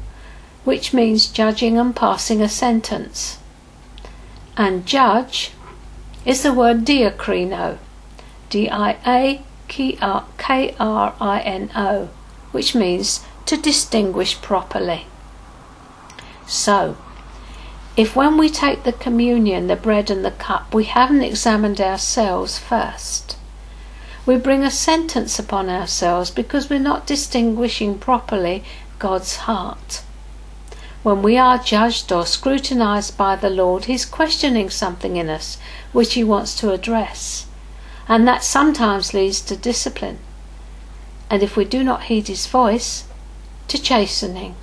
[0.65, 3.39] which means judging and passing a sentence.
[4.55, 5.51] And judge
[6.25, 7.79] is the word diakrino,
[8.55, 9.97] D I A K
[10.79, 12.07] R I N O,
[12.53, 15.07] which means to distinguish properly.
[16.47, 16.95] So,
[17.97, 22.57] if when we take the communion, the bread and the cup, we haven't examined ourselves
[22.57, 23.35] first,
[24.25, 28.63] we bring a sentence upon ourselves because we're not distinguishing properly
[28.99, 30.01] God's heart.
[31.03, 35.57] When we are judged or scrutinized by the Lord, He's questioning something in us
[35.91, 37.44] which He wants to address
[38.07, 40.19] and that sometimes leads to discipline.
[41.29, 43.05] and if we do not heed his voice,
[43.67, 44.55] to chastening.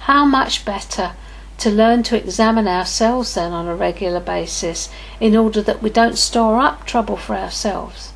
[0.00, 1.12] How much better
[1.58, 4.88] to learn to examine ourselves then on a regular basis
[5.20, 8.12] in order that we don't store up trouble for ourselves.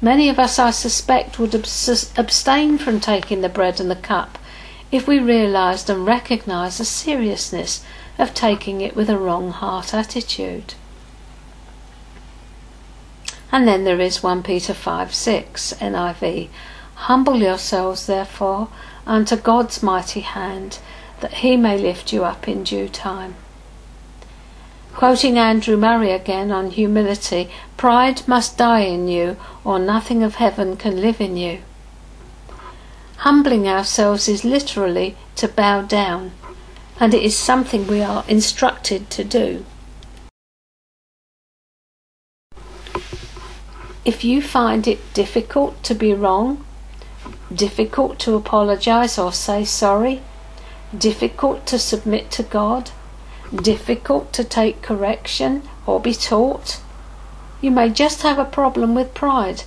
[0.00, 4.38] Many of us, I suspect, would abstain from taking the bread and the cup
[4.92, 7.84] if we realised and recognised the seriousness
[8.18, 10.74] of taking it with a wrong heart attitude.
[13.54, 16.48] And then there is 1 Peter 5 6 NIV.
[17.06, 18.66] Humble yourselves, therefore,
[19.06, 20.80] unto God's mighty hand,
[21.20, 23.36] that he may lift you up in due time.
[24.92, 30.76] Quoting Andrew Murray again on humility, pride must die in you, or nothing of heaven
[30.76, 31.60] can live in you.
[33.18, 36.32] Humbling ourselves is literally to bow down,
[36.98, 39.64] and it is something we are instructed to do.
[44.04, 46.64] If you find it difficult to be wrong,
[47.52, 50.20] difficult to apologize or say sorry,
[50.96, 52.90] difficult to submit to God,
[53.54, 56.80] difficult to take correction or be taught,
[57.62, 59.62] you may just have a problem with pride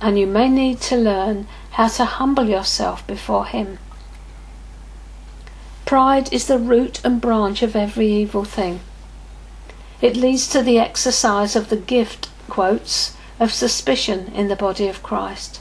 [0.00, 3.78] and you may need to learn how to humble yourself before Him.
[5.84, 8.80] Pride is the root and branch of every evil thing.
[10.00, 15.02] It leads to the exercise of the gift, quotes, of suspicion in the body of
[15.02, 15.60] Christ.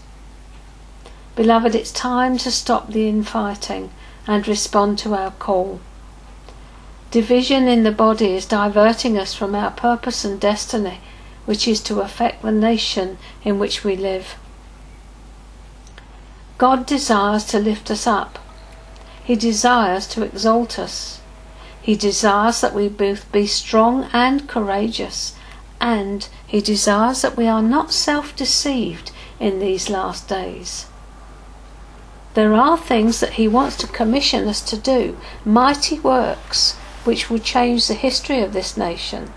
[1.36, 3.90] Beloved, it's time to stop the infighting
[4.28, 5.82] and respond to our call.
[7.10, 11.00] Division in the body is diverting us from our purpose and destiny,
[11.46, 14.36] which is to affect the nation in which we live.
[16.60, 18.38] God desires to lift us up.
[19.24, 21.20] He desires to exalt us.
[21.82, 25.34] He desires that we both be strong and courageous
[25.80, 30.88] and he desires that we are not self deceived in these last days.
[32.34, 36.74] There are things that he wants to commission us to do, mighty works
[37.06, 39.32] which will change the history of this nation.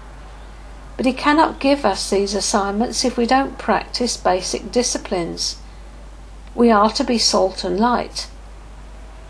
[0.96, 5.58] But he cannot give us these assignments if we don't practice basic disciplines.
[6.52, 8.26] We are to be salt and light.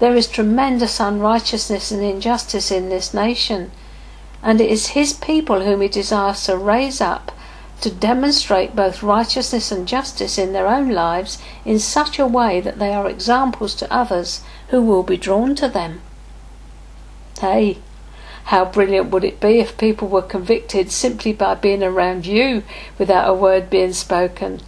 [0.01, 3.73] There is tremendous unrighteousness and injustice in this nation
[4.43, 7.31] and it is his people whom he desires to raise up
[7.81, 12.79] to demonstrate both righteousness and justice in their own lives in such a way that
[12.79, 16.01] they are examples to others who will be drawn to them.
[17.41, 17.79] Hey,
[18.45, 22.63] how brilliant would it be if people were convicted simply by being around you
[22.99, 24.61] without a word being spoken?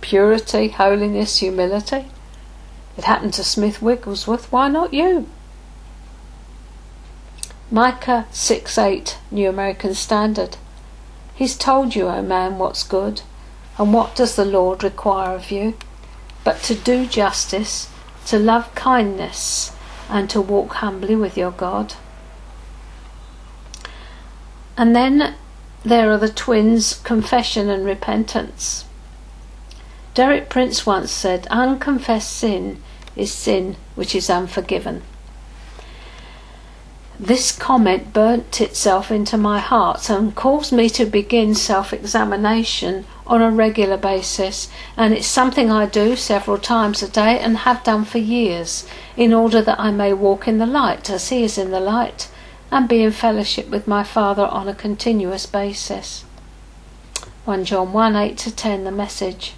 [0.00, 2.06] Purity, holiness, humility.
[2.96, 5.28] It happened to Smith Wigglesworth, why not you?
[7.70, 10.58] Micah 6 8, New American Standard.
[11.34, 13.22] He's told you, O man, what's good,
[13.78, 15.74] and what does the Lord require of you?
[16.44, 17.88] But to do justice,
[18.26, 19.74] to love kindness,
[20.08, 21.94] and to walk humbly with your God.
[24.76, 25.34] And then
[25.84, 28.84] there are the twins, confession and repentance.
[30.14, 32.82] Derek Prince once said, Unconfessed sin
[33.16, 35.02] is sin which is unforgiven.
[37.20, 43.42] This comment burnt itself into my heart and caused me to begin self examination on
[43.42, 48.04] a regular basis, and it's something I do several times a day and have done
[48.04, 48.86] for years
[49.16, 52.28] in order that I may walk in the light as He is in the light
[52.70, 56.24] and be in fellowship with my Father on a continuous basis.
[57.44, 59.52] 1 John 1 8 to 10, the message.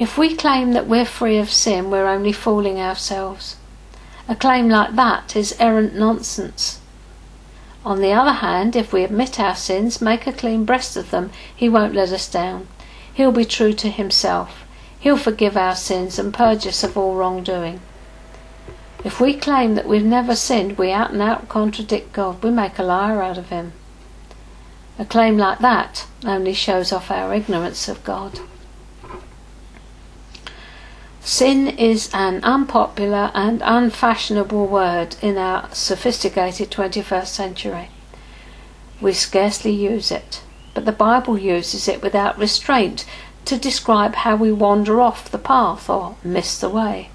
[0.00, 3.56] If we claim that we're free of sin, we're only fooling ourselves.
[4.30, 6.78] A claim like that is errant nonsense.
[7.84, 11.32] On the other hand, if we admit our sins, make a clean breast of them,
[11.56, 12.68] He won't let us down.
[13.12, 14.64] He'll be true to Himself.
[15.00, 17.80] He'll forgive our sins and purge us of all wrongdoing.
[19.02, 22.40] If we claim that we've never sinned, we out and out contradict God.
[22.40, 23.72] We make a liar out of Him.
[24.96, 28.38] A claim like that only shows off our ignorance of God.
[31.22, 37.90] Sin is an unpopular and unfashionable word in our sophisticated 21st century.
[39.00, 40.42] We scarcely use it,
[40.72, 43.04] but the Bible uses it without restraint
[43.44, 47.10] to describe how we wander off the path or miss the way.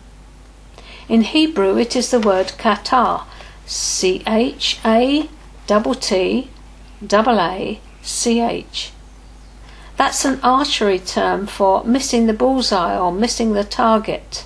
[1.09, 3.25] In Hebrew, it is the word khatar,
[3.65, 5.29] C H A
[5.67, 6.49] T T
[7.11, 8.91] A A C H.
[9.97, 14.45] That's an archery term for missing the bullseye or missing the target.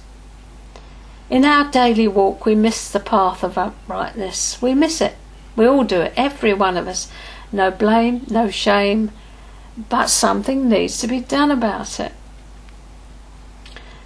[1.29, 4.61] In our daily walk, we miss the path of uprightness.
[4.61, 5.15] We miss it.
[5.55, 7.11] We all do it, every one of us.
[7.51, 9.11] No blame, no shame,
[9.89, 12.13] but something needs to be done about it.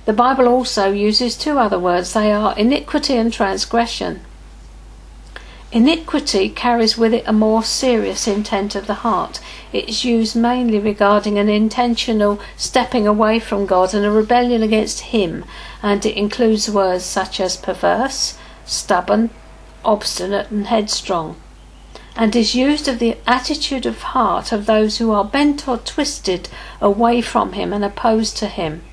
[0.05, 2.13] The Bible also uses two other words.
[2.13, 4.21] They are iniquity and transgression.
[5.73, 9.39] Iniquity carries with it a more serious intent of the heart.
[9.71, 15.43] It's used mainly regarding an intentional stepping away from God and a rebellion against Him,
[15.81, 19.31] and it includes words such as perverse, stubborn,
[19.83, 21.37] obstinate, and headstrong,
[22.15, 26.49] and is used of the attitude of heart of those who are bent or twisted
[26.81, 28.83] away from Him and opposed to Him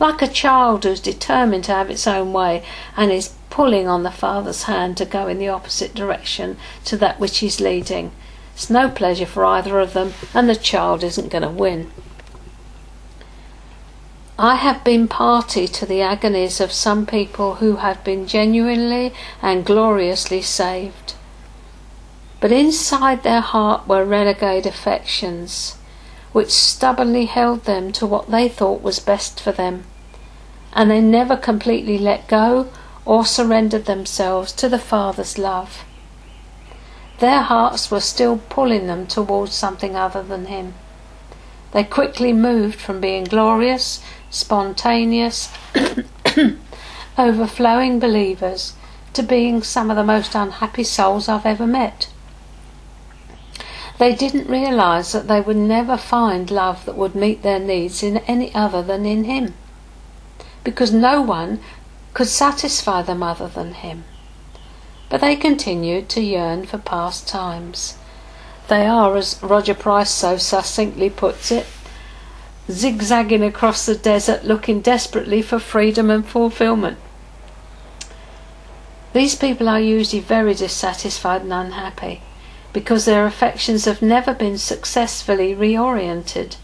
[0.00, 2.62] like a child who's determined to have its own way
[2.96, 7.18] and is pulling on the father's hand to go in the opposite direction to that
[7.18, 8.12] which he's leading.
[8.54, 11.90] It's no pleasure for either of them, and the child isn't going to win.
[14.38, 19.64] I have been party to the agonies of some people who have been genuinely and
[19.64, 21.14] gloriously saved.
[22.40, 25.77] But inside their heart were renegade affections
[26.38, 29.82] which stubbornly held them to what they thought was best for them,
[30.72, 32.68] and they never completely let go
[33.04, 35.84] or surrendered themselves to the Father's love.
[37.18, 40.74] Their hearts were still pulling them towards something other than Him.
[41.72, 45.52] They quickly moved from being glorious, spontaneous,
[47.18, 48.74] overflowing believers
[49.14, 52.06] to being some of the most unhappy souls I've ever met.
[53.98, 58.18] They didn't realize that they would never find love that would meet their needs in
[58.18, 59.54] any other than in Him.
[60.62, 61.60] Because no one
[62.14, 64.04] could satisfy them other than Him.
[65.08, 67.98] But they continued to yearn for past times.
[68.68, 71.66] They are, as Roger Price so succinctly puts it,
[72.70, 76.98] zigzagging across the desert looking desperately for freedom and fulfillment.
[79.12, 82.20] These people are usually very dissatisfied and unhappy
[82.72, 86.56] because their affections have never been successfully reoriented,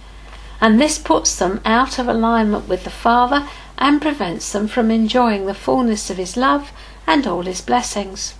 [0.60, 3.48] and this puts them out of alignment with the Father
[3.78, 6.72] and prevents them from enjoying the fullness of His love
[7.06, 8.34] and all His blessings.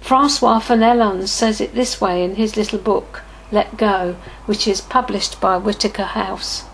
[0.00, 4.16] Francois Fenelon says it this way in his little book, Let Go,
[4.46, 6.64] which is published by Whitaker House.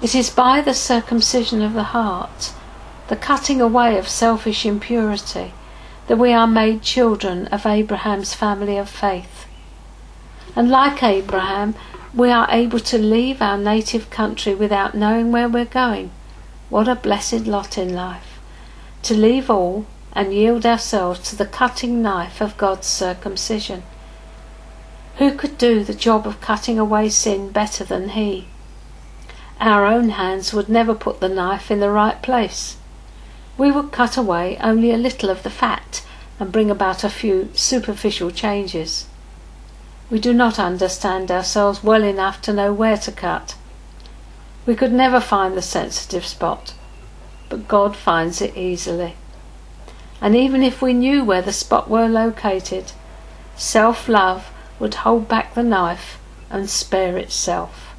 [0.00, 2.52] It is by the circumcision of the heart,
[3.08, 5.52] the cutting away of selfish impurity,
[6.06, 9.46] that we are made children of Abraham's family of faith.
[10.54, 11.74] And like Abraham,
[12.14, 16.10] we are able to leave our native country without knowing where we're going.
[16.70, 18.40] What a blessed lot in life!
[19.02, 23.82] To leave all and yield ourselves to the cutting knife of God's circumcision.
[25.18, 28.48] Who could do the job of cutting away sin better than He?
[29.60, 32.76] Our own hands would never put the knife in the right place.
[33.58, 36.04] We would cut away only a little of the fat
[36.38, 39.06] and bring about a few superficial changes.
[40.10, 43.56] We do not understand ourselves well enough to know where to cut.
[44.66, 46.74] We could never find the sensitive spot,
[47.48, 49.14] but God finds it easily.
[50.20, 52.92] And even if we knew where the spot were located,
[53.56, 56.18] self love would hold back the knife
[56.50, 57.94] and spare itself.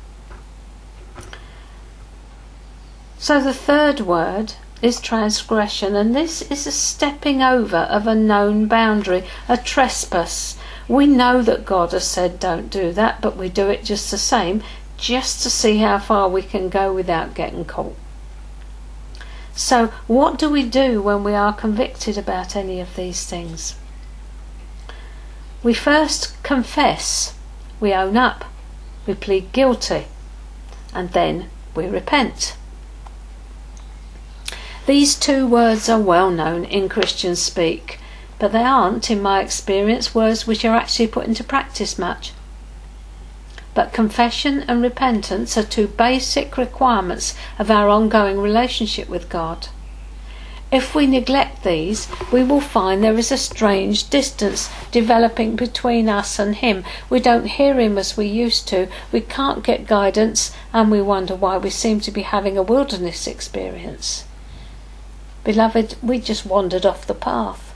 [3.17, 8.67] So the third word is transgression, and this is a stepping over of a known
[8.67, 10.57] boundary, a trespass,
[10.87, 14.17] we know that God has said don't do that, but we do it just the
[14.17, 14.63] same,
[14.95, 17.95] just to see how far we can go without getting caught.
[19.53, 23.75] So, what do we do when we are convicted about any of these things?
[25.61, 27.35] We first confess,
[27.79, 28.45] we own up,
[29.05, 30.05] we plead guilty,
[30.93, 32.55] and then we repent.
[34.87, 37.99] These two words are well known in Christian speak
[38.39, 42.33] but they aren't, in my experience, words which are actually put into practice much.
[43.73, 49.69] But confession and repentance are two basic requirements of our ongoing relationship with God.
[50.71, 56.37] If we neglect these, we will find there is a strange distance developing between us
[56.37, 56.83] and Him.
[57.09, 61.35] We don't hear Him as we used to, we can't get guidance, and we wonder
[61.35, 64.26] why we seem to be having a wilderness experience.
[65.47, 67.73] Beloved, we just wandered off the path.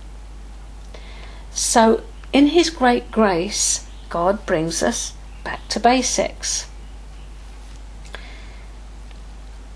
[1.52, 2.04] So,
[2.34, 5.14] in His great grace, God brings us
[5.46, 6.68] back to basics.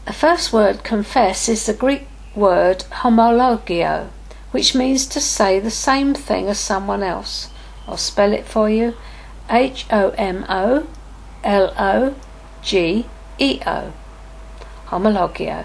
[0.05, 4.09] The first word, confess, is the Greek word homologeo,
[4.51, 7.49] which means to say the same thing as someone else.
[7.87, 8.93] I'll spell it for you
[9.49, 10.85] H O M O
[11.45, 12.15] L O
[12.61, 13.05] G
[13.39, 13.93] E O.
[14.87, 15.63] Homologeo.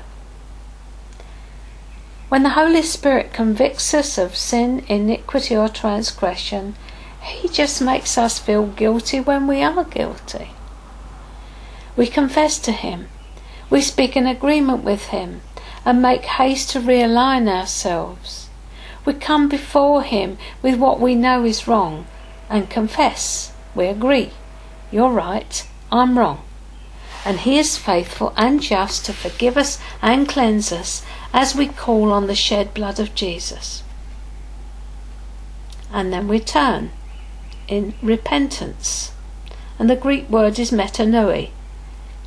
[2.31, 6.76] When the Holy Spirit convicts us of sin, iniquity, or transgression,
[7.20, 10.51] He just makes us feel guilty when we are guilty.
[11.97, 13.09] We confess to Him.
[13.68, 15.41] We speak in agreement with Him
[15.85, 18.49] and make haste to realign ourselves.
[19.05, 22.07] We come before Him with what we know is wrong
[22.49, 23.53] and confess.
[23.74, 24.31] We agree.
[24.93, 26.45] You're right, I'm wrong.
[27.24, 32.12] And He is faithful and just to forgive us and cleanse us as we call
[32.12, 33.83] on the shed blood of Jesus.
[35.93, 36.91] And then we turn
[37.68, 39.12] in repentance.
[39.78, 41.51] And the Greek word is metanoe,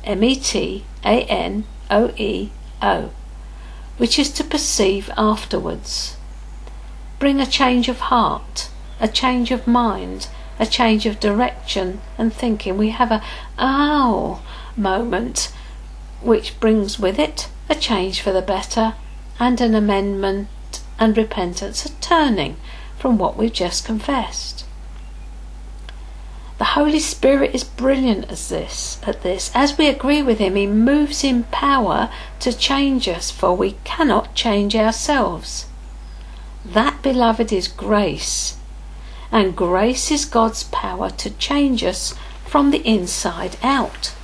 [0.04, 2.50] M E T A N O E
[2.82, 3.10] O,
[3.96, 6.16] which is to perceive afterwards.
[7.18, 8.68] Bring a change of heart,
[9.00, 10.28] a change of mind,
[10.58, 12.76] a change of direction and thinking.
[12.76, 13.22] We have a
[13.58, 14.42] ow
[14.76, 15.52] moment
[16.22, 18.94] which brings with it a change for the better
[19.38, 20.48] and an amendment
[20.98, 22.56] and repentance, a turning
[22.98, 24.64] from what we've just confessed.
[26.56, 29.50] The Holy Spirit is brilliant as this at this.
[29.54, 32.10] As we agree with him, he moves in power
[32.40, 35.66] to change us, for we cannot change ourselves.
[36.64, 38.56] That, beloved, is grace.
[39.32, 42.14] And grace is God's power to change us
[42.46, 44.14] from the inside out.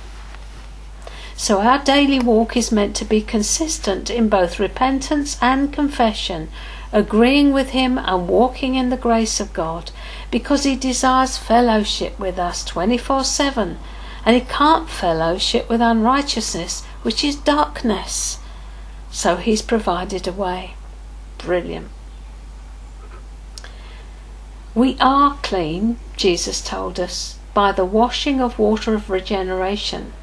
[1.41, 6.49] So our daily walk is meant to be consistent in both repentance and confession,
[6.91, 9.89] agreeing with Him and walking in the grace of God,
[10.29, 13.79] because He desires fellowship with us 24 7,
[14.23, 18.37] and He can't fellowship with unrighteousness, which is darkness.
[19.09, 20.75] So He's provided a way.
[21.39, 21.89] Brilliant.
[24.75, 30.13] We are clean, Jesus told us, by the washing of water of regeneration.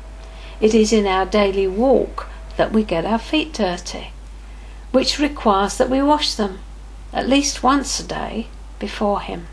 [0.61, 4.09] It is in our daily walk that we get our feet dirty,
[4.91, 6.59] which requires that we wash them
[7.13, 8.49] at least once a day
[8.79, 9.47] before Him.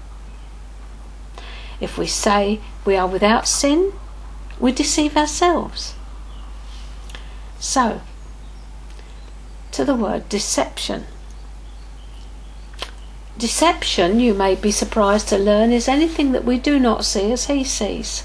[1.79, 3.93] If we say we are without sin,
[4.59, 5.95] we deceive ourselves.
[7.59, 8.01] So,
[9.71, 11.05] to the word deception.
[13.37, 17.47] Deception, you may be surprised to learn, is anything that we do not see as
[17.47, 18.23] he sees,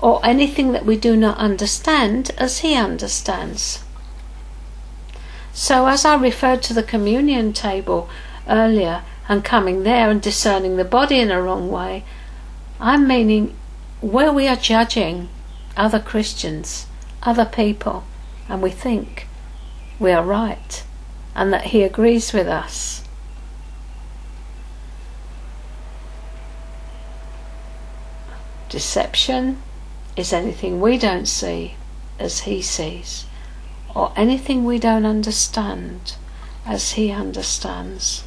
[0.00, 3.84] or anything that we do not understand as he understands.
[5.52, 8.08] So, as I referred to the communion table
[8.48, 12.04] earlier and coming there and discerning the body in a wrong way,
[12.78, 13.54] I'm meaning
[14.00, 15.28] where we are judging
[15.76, 16.86] other Christians,
[17.22, 18.04] other people,
[18.48, 19.26] and we think
[19.98, 20.82] we are right
[21.34, 23.04] and that he agrees with us.
[28.68, 29.60] Deception
[30.16, 31.74] is anything we don't see
[32.18, 33.26] as he sees,
[33.94, 36.14] or anything we don't understand
[36.66, 38.24] as he understands.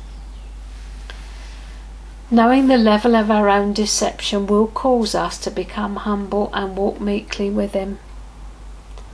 [2.32, 7.00] Knowing the level of our own deception will cause us to become humble and walk
[7.00, 8.00] meekly with him.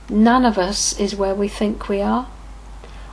[0.08, 2.28] None of us is where we think we are.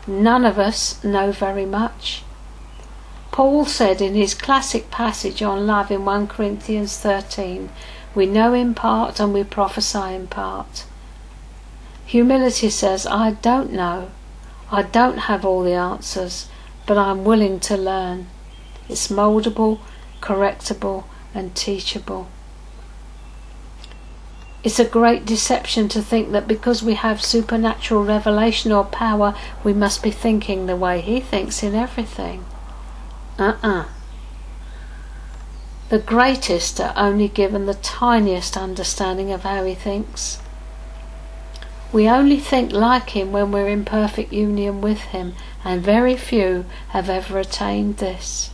[0.08, 2.24] None of us know very much.
[3.32, 7.70] Paul said in his classic passage on love in 1 Corinthians 13
[8.18, 10.86] we know in part and we prophesy in part.
[12.07, 14.09] Humility says, I don't know.
[14.72, 16.49] I don't have all the answers,
[16.88, 18.26] but I'm willing to learn.
[18.89, 19.82] It's moldable,
[20.20, 21.03] correctable,
[21.36, 22.28] and teachable.
[24.63, 29.74] It's a great deception to think that because we have supernatural revelation or power, we
[29.74, 32.45] must be thinking the way He thinks in everything.
[33.38, 33.86] Uh uh
[35.89, 40.39] the greatest are only given the tiniest understanding of how he thinks.
[41.93, 46.65] We only think like him when we're in perfect union with him, and very few
[46.89, 48.49] have ever attained this.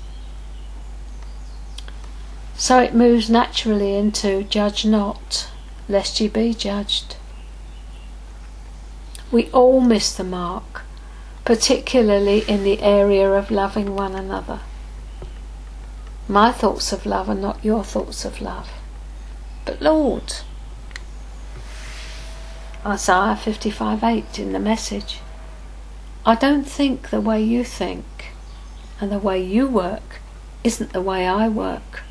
[2.56, 5.50] So it moves naturally into judge not,
[5.90, 7.16] lest ye be judged.
[9.32, 10.84] We all miss the mark,
[11.44, 14.60] particularly in the area of loving one another.
[16.28, 18.72] My thoughts of love are not your thoughts of love.
[19.66, 20.34] But Lord,
[22.86, 25.20] Isaiah 55 8 in the message,
[26.26, 28.06] I don't think the way you think,
[29.02, 30.22] and the way you work
[30.64, 32.04] isn't the way I work.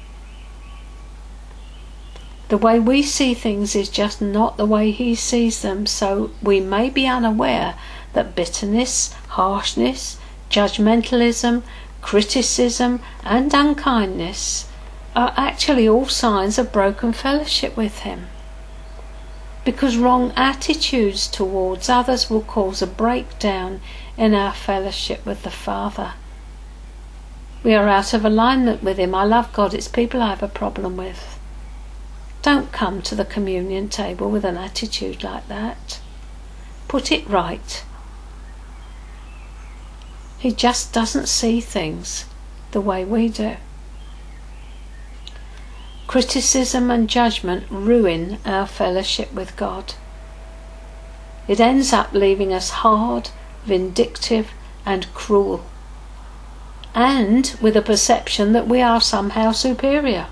[2.48, 6.60] The way we see things is just not the way he sees them, so we
[6.60, 7.76] may be unaware
[8.12, 10.18] that bitterness, harshness,
[10.50, 11.62] judgmentalism,
[12.03, 14.68] criticism, and unkindness
[15.16, 18.26] are actually all signs of broken fellowship with Him.
[19.64, 23.80] Because wrong attitudes towards others will cause a breakdown
[24.16, 26.14] in our fellowship with the Father.
[27.62, 29.14] We are out of alignment with Him.
[29.14, 31.38] I love God, it's people I have a problem with.
[32.42, 36.00] Don't come to the communion table with an attitude like that.
[36.88, 37.84] put it right.
[40.43, 42.24] He just doesn't see things
[42.72, 43.59] the way we do.
[46.09, 49.95] Criticism and judgment ruin our fellowship with God.
[51.47, 53.30] It ends up leaving us hard,
[53.64, 54.51] vindictive,
[54.84, 55.64] and cruel,
[56.93, 60.26] and with a perception that we are somehow superior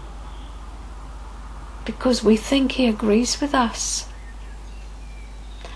[1.85, 4.09] because we think He agrees with us.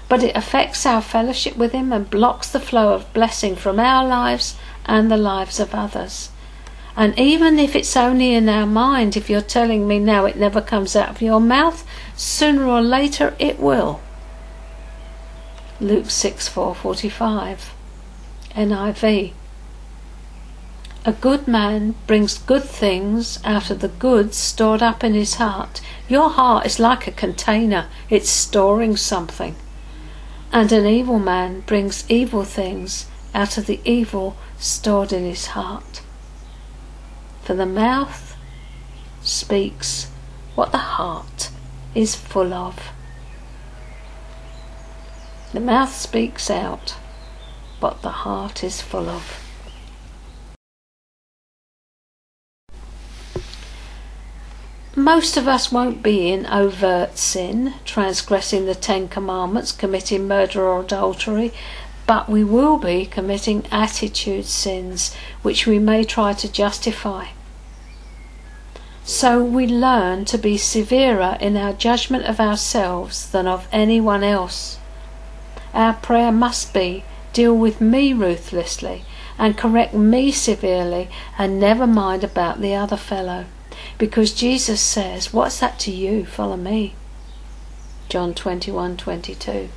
[0.09, 4.07] But it affects our fellowship with Him and blocks the flow of blessing from our
[4.07, 6.31] lives and the lives of others.
[6.97, 10.61] And even if it's only in our mind, if you're telling me now it never
[10.61, 11.85] comes out of your mouth,
[12.15, 14.01] sooner or later it will.
[15.81, 17.75] Luke 6 445
[18.53, 19.33] NIV
[21.05, 25.81] A good man brings good things out of the goods stored up in his heart.
[26.09, 29.57] Your heart is like a container, it's storing something.
[30.55, 36.01] And an evil man brings evil things out of the evil stored in his heart.
[37.43, 38.37] For the mouth
[39.21, 40.13] speaks
[40.55, 41.51] what the heart
[41.93, 42.79] is full of.
[45.53, 46.95] The mouth speaks out
[47.81, 49.44] what the heart is full of.
[54.97, 60.83] Most of us won't be in overt sin, transgressing the Ten Commandments, committing murder or
[60.83, 61.53] adultery,
[62.07, 67.27] but we will be committing attitude sins, which we may try to justify.
[69.03, 74.79] So we learn to be severer in our judgment of ourselves than of anyone else.
[75.73, 79.05] Our prayer must be, deal with me ruthlessly
[79.39, 83.47] and correct me severely and never mind about the other fellow.
[83.99, 86.25] Because Jesus says, What's that to you?
[86.25, 86.95] Follow me.
[88.09, 89.69] John 21 22.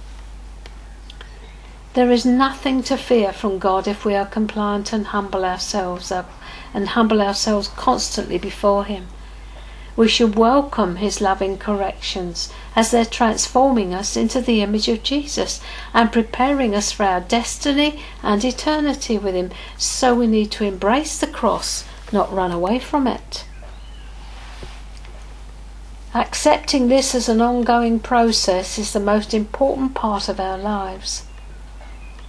[1.94, 6.30] There is nothing to fear from God if we are compliant and humble ourselves up
[6.74, 9.08] and humble ourselves constantly before Him.
[9.96, 15.60] We should welcome His loving corrections as they're transforming us into the image of Jesus
[15.92, 19.50] and preparing us for our destiny and eternity with Him.
[19.80, 23.46] So we need to embrace the cross, not run away from it.
[26.14, 31.26] Accepting this as an ongoing process is the most important part of our lives.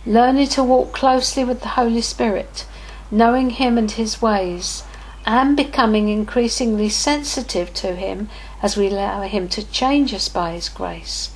[0.04, 2.66] Learning to walk closely with the Holy Spirit,
[3.08, 4.82] knowing Him and His ways,
[5.24, 8.28] and becoming increasingly sensitive to Him
[8.62, 11.30] as we allow Him to change us by His grace,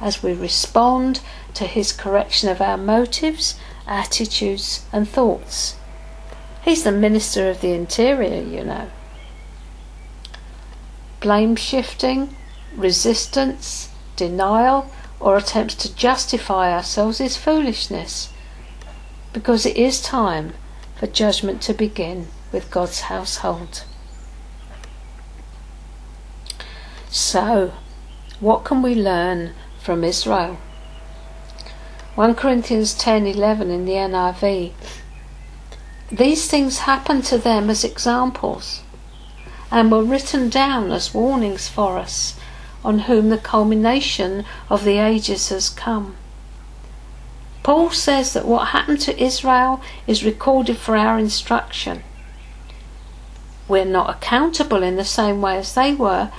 [0.00, 1.20] as we respond
[1.54, 3.54] to His correction of our motives,
[3.86, 5.76] attitudes, and thoughts.
[6.64, 8.90] He's the Minister of the Interior, you know
[11.24, 12.36] blame shifting,
[12.76, 18.30] resistance, denial, or attempts to justify ourselves is foolishness,
[19.32, 20.52] because it is time
[20.96, 23.84] for judgment to begin with God's household.
[27.08, 27.72] So,
[28.38, 30.58] what can we learn from Israel?
[32.16, 34.72] 1 Corinthians 10:11 in the NIV
[36.12, 38.83] These things happened to them as examples
[39.70, 42.38] and were written down as warnings for us,
[42.84, 46.16] on whom the culmination of the ages has come.
[47.62, 52.02] Paul says that what happened to Israel is recorded for our instruction.
[53.66, 56.30] We're not accountable in the same way as they were,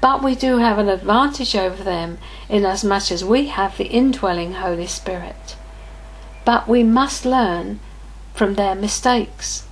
[0.00, 4.86] but we do have an advantage over them inasmuch as we have the indwelling Holy
[4.86, 5.56] Spirit.
[6.46, 7.80] But we must learn
[8.34, 9.66] from their mistakes.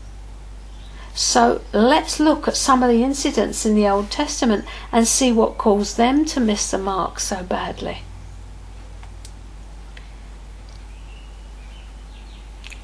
[1.14, 5.58] So let's look at some of the incidents in the Old Testament and see what
[5.58, 7.98] caused them to miss the mark so badly.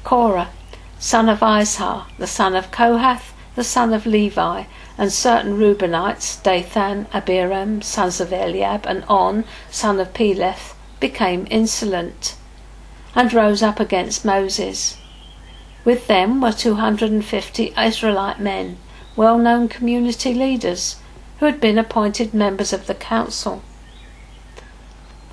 [0.03, 0.49] Korah,
[0.99, 4.63] son of Izhar, the son of Kohath, the son of Levi,
[4.97, 12.35] and certain Reubenites, Dathan, Abiram, sons of Eliab, and On, son of Peleth, became insolent
[13.15, 14.97] and rose up against Moses.
[15.89, 18.77] With them were 250 Israelite men,
[19.15, 20.97] well known community leaders,
[21.39, 23.63] who had been appointed members of the council.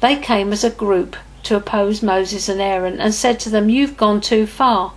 [0.01, 3.99] They came as a group to oppose Moses and Aaron and said to them, You've
[3.99, 4.95] gone too far.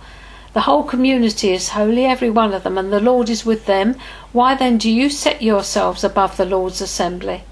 [0.54, 3.96] The whole community is holy, every one of them, and the Lord is with them.
[4.32, 7.44] Why then do you set yourselves above the Lord's assembly?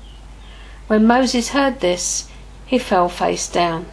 [0.86, 2.30] When Moses heard this,
[2.64, 3.84] he fell face down.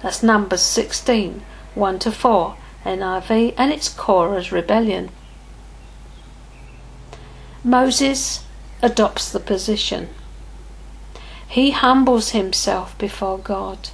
[0.00, 1.42] That's Numbers 16
[1.74, 2.56] 1 to 4.
[2.98, 5.10] NIV, and it's Korah's rebellion.
[7.62, 8.44] Moses
[8.82, 10.08] adopts the position.
[11.48, 13.90] He humbles himself before God.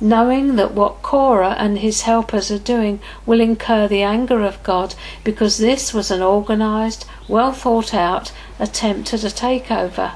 [0.00, 4.94] knowing that what Korah and his helpers are doing will incur the anger of God
[5.22, 10.12] because this was an organized, well thought out attempt at a takeover.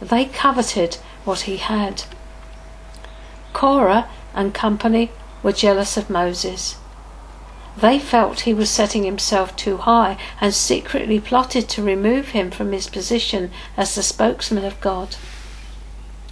[0.00, 0.94] They coveted
[1.24, 2.04] what he had.
[3.52, 5.10] Korah and company
[5.42, 6.76] were jealous of Moses.
[7.76, 12.72] They felt he was setting himself too high and secretly plotted to remove him from
[12.72, 15.16] his position as the spokesman of God.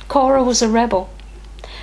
[0.09, 1.11] Korah was a rebel.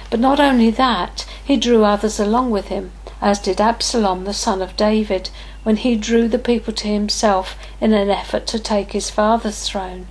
[0.10, 2.92] But not only that, he drew others along with him,
[3.22, 5.30] as did Absalom, the son of David,
[5.64, 10.08] when he drew the people to himself in an effort to take his father's throne.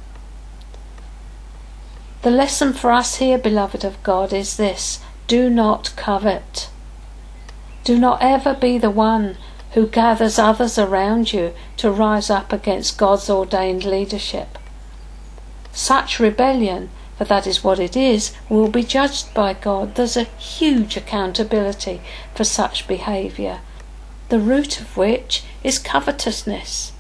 [2.23, 6.69] The lesson for us here, beloved of God, is this do not covet.
[7.89, 9.39] Do not ever be the one
[9.73, 14.59] who gathers others around you to rise up against God's ordained leadership.
[15.73, 19.95] Such rebellion for that is what it is, will be judged by God.
[19.95, 22.03] There's a huge accountability
[22.35, 23.61] for such behaviour,
[24.29, 26.93] the root of which is covetousness.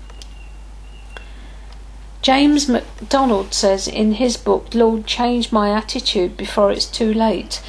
[2.22, 7.60] James MacDonald says in his book, Lord, change my attitude before it's too late.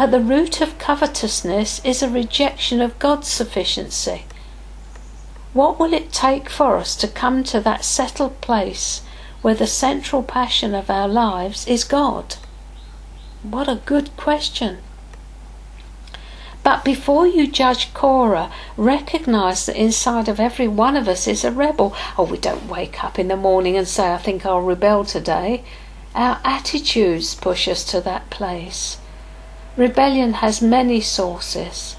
[0.00, 4.24] At the root of covetousness is a rejection of God's sufficiency.
[5.52, 9.02] What will it take for us to come to that settled place
[9.42, 12.36] where the central passion of our lives is God?
[13.42, 14.78] What a good question.
[16.62, 21.52] But before you judge Korah, recognize that inside of every one of us is a
[21.52, 21.94] rebel.
[22.16, 25.62] Oh, we don't wake up in the morning and say, I think I'll rebel today.
[26.14, 28.96] Our attitudes push us to that place.
[29.76, 31.96] Rebellion has many sources.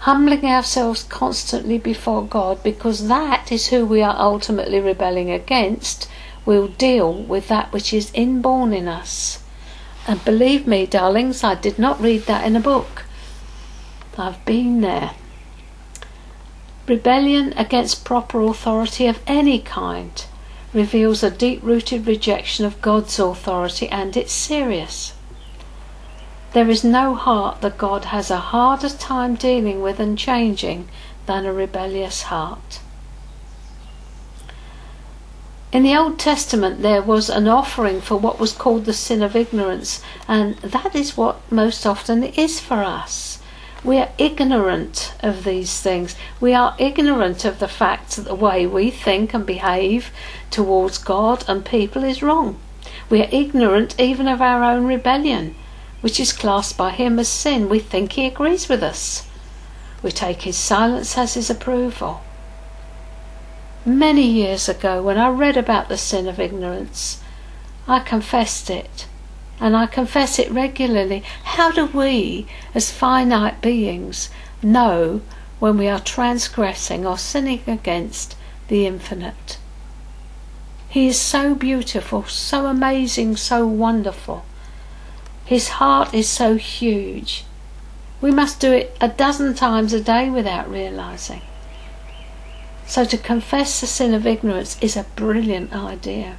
[0.00, 6.08] Humbling ourselves constantly before God because that is who we are ultimately rebelling against
[6.44, 9.42] will deal with that which is inborn in us.
[10.06, 13.04] And believe me, darlings, I did not read that in a book.
[14.16, 15.12] I've been there.
[16.86, 20.24] Rebellion against proper authority of any kind
[20.72, 25.12] reveals a deep rooted rejection of God's authority, and it's serious.
[26.52, 30.88] There is no heart that God has a harder time dealing with and changing
[31.26, 32.80] than a rebellious heart.
[35.70, 39.36] In the Old Testament, there was an offering for what was called the sin of
[39.36, 43.38] ignorance, and that is what most often is for us.
[43.84, 46.16] We are ignorant of these things.
[46.40, 50.10] We are ignorant of the fact that the way we think and behave
[50.50, 52.58] towards God and people is wrong.
[53.10, 55.54] We are ignorant even of our own rebellion,
[56.00, 57.68] which is classed by Him as sin.
[57.68, 59.26] We think He agrees with us.
[60.02, 62.22] We take His silence as His approval
[63.88, 67.22] many years ago when I read about the sin of ignorance.
[67.86, 69.06] I confessed it,
[69.60, 71.22] and I confess it regularly.
[71.44, 74.28] How do we, as finite beings,
[74.62, 75.22] know
[75.58, 78.36] when we are transgressing or sinning against
[78.68, 79.58] the infinite?
[80.88, 84.44] He is so beautiful, so amazing, so wonderful.
[85.48, 87.46] His heart is so huge.
[88.20, 91.40] We must do it a dozen times a day without realizing.
[92.86, 96.36] So to confess the sin of ignorance is a brilliant idea.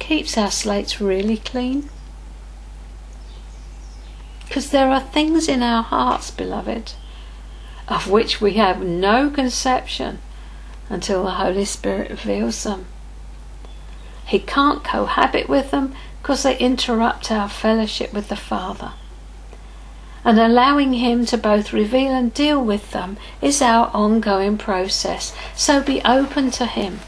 [0.00, 1.88] Keeps our slates really clean.
[4.44, 6.92] Because there are things in our hearts, beloved,
[7.88, 10.18] of which we have no conception
[10.90, 12.84] until the Holy Spirit reveals them.
[14.26, 15.94] He can't cohabit with them
[16.24, 18.92] because they interrupt our fellowship with the Father
[20.24, 25.36] and allowing Him to both reveal and deal with them is our ongoing process.
[25.54, 27.00] So be open to Him.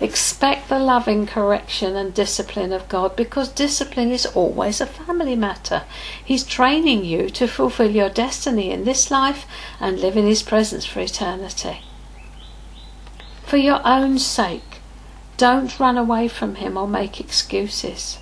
[0.00, 5.82] Expect the loving correction and discipline of God because discipline is always a family matter.
[6.24, 9.46] He's training you to fulfill your destiny in this life
[9.78, 11.82] and live in His presence for eternity.
[13.42, 14.73] For your own sake,
[15.36, 18.18] don't run away from Him or make excuses.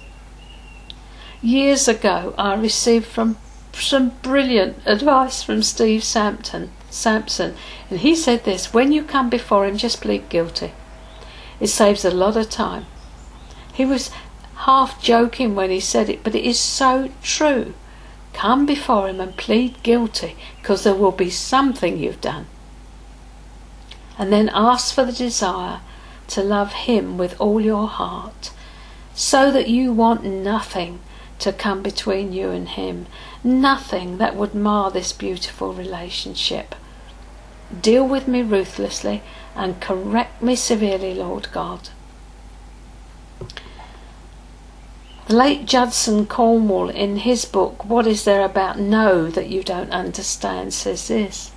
[1.41, 3.37] Years ago, I received from
[3.73, 6.71] some brilliant advice from Steve Sampson.
[6.91, 7.55] Sampson,
[7.89, 10.73] and he said this: when you come before him, just plead guilty.
[11.59, 12.85] It saves a lot of time.
[13.73, 14.11] He was
[14.55, 17.73] half joking when he said it, but it is so true.
[18.35, 22.47] Come before him and plead guilty, because there will be something you've done.
[24.19, 25.81] And then ask for the desire
[26.33, 28.51] to love him with all your heart,
[29.15, 31.01] so that you want nothing
[31.39, 33.07] to come between you and him
[33.45, 36.75] nothing that would mar this beautiful relationship.
[37.81, 39.23] Deal with me ruthlessly
[39.57, 41.89] and correct me severely, Lord God.
[45.27, 49.91] The late Judson Cornwall, in his book, What Is There About No That You Don't
[49.91, 51.52] Understand, says this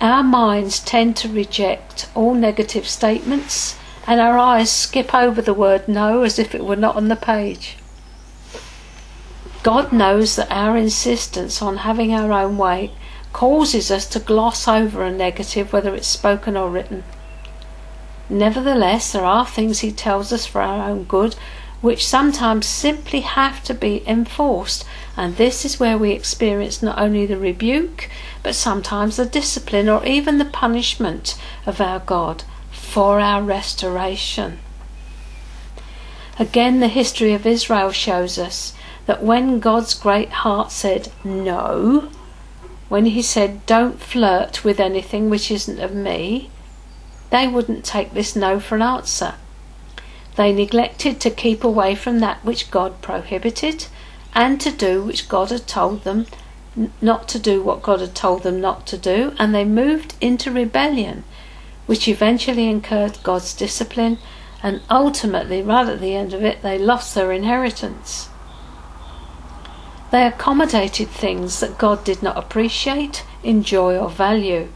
[0.00, 5.88] Our minds tend to reject all negative statements, and our eyes skip over the word
[5.88, 7.76] no as if it were not on the page.
[9.62, 12.90] God knows that our insistence on having our own way
[13.32, 17.02] causes us to gloss over a negative, whether it's spoken or written.
[18.28, 21.34] Nevertheless, there are things He tells us for our own good
[21.84, 24.86] which sometimes simply have to be enforced.
[25.18, 28.08] And this is where we experience not only the rebuke,
[28.44, 31.36] but sometimes the discipline or even the punishment
[31.66, 34.58] of our God for our restoration.
[36.38, 38.74] Again, the history of Israel shows us
[39.06, 42.10] that when God's great heart said no,
[42.88, 46.50] when He said, Don't flirt with anything which isn't of me,
[47.30, 49.34] they wouldn't take this no for an answer.
[50.36, 53.86] They neglected to keep away from that which God prohibited
[54.34, 56.26] and to do which God had told them
[57.00, 60.50] not to do what God had told them not to do, and they moved into
[60.50, 61.24] rebellion,
[61.86, 64.18] which eventually incurred God's discipline,
[64.62, 68.28] and ultimately, right at the end of it, they lost their inheritance.
[70.10, 74.68] They accommodated things that God did not appreciate, enjoy, or value.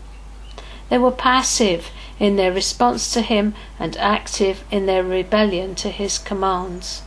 [0.90, 6.18] They were passive in their response to him and active in their rebellion to his
[6.18, 7.02] commands.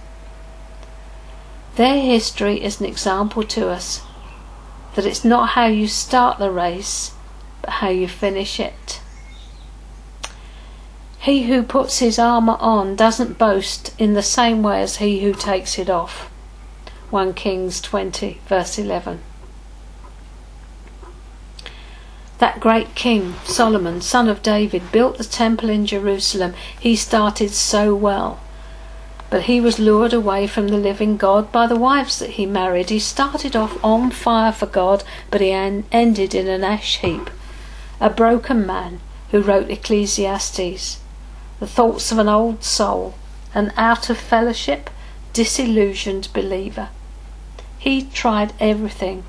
[1.75, 4.01] Their history is an example to us
[4.95, 7.13] that it's not how you start the race,
[7.61, 9.01] but how you finish it.
[11.19, 15.33] He who puts his armour on doesn't boast in the same way as he who
[15.33, 16.31] takes it off.
[17.11, 19.19] 1 Kings 20, verse 11.
[22.39, 26.55] That great king, Solomon, son of David, built the temple in Jerusalem.
[26.79, 28.39] He started so well.
[29.31, 32.89] But he was lured away from the living God by the wives that he married.
[32.89, 37.29] He started off on fire for God, but he ended in an ash heap.
[38.01, 38.99] A broken man
[39.31, 40.99] who wrote Ecclesiastes.
[41.61, 43.13] The thoughts of an old soul,
[43.55, 44.89] an out of fellowship,
[45.31, 46.89] disillusioned believer.
[47.79, 49.23] He tried everything,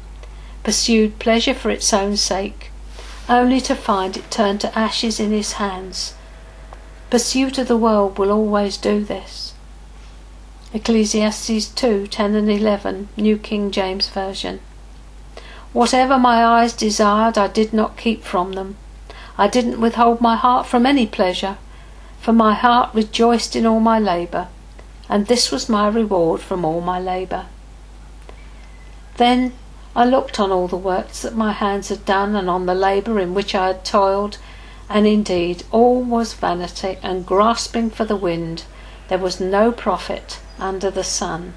[0.65, 2.73] pursued pleasure for its own sake,
[3.29, 6.15] only to find it turned to ashes in his hands.
[7.09, 9.52] Pursuit of the world will always do this.
[10.75, 14.59] Ecclesiastes 2 10 and 11, New King James Version.
[15.75, 18.79] Whatever my eyes desired, I did not keep from them.
[19.37, 21.59] I didn't withhold my heart from any pleasure,
[22.23, 24.49] for my heart rejoiced in all my labour,
[25.11, 27.45] and this was my reward from all my labour.
[29.19, 29.53] Then
[29.95, 33.19] I looked on all the works that my hands had done, and on the labour
[33.19, 34.39] in which I had toiled,
[34.89, 38.65] and indeed all was vanity and grasping for the wind.
[39.09, 41.55] There was no profit under the sun.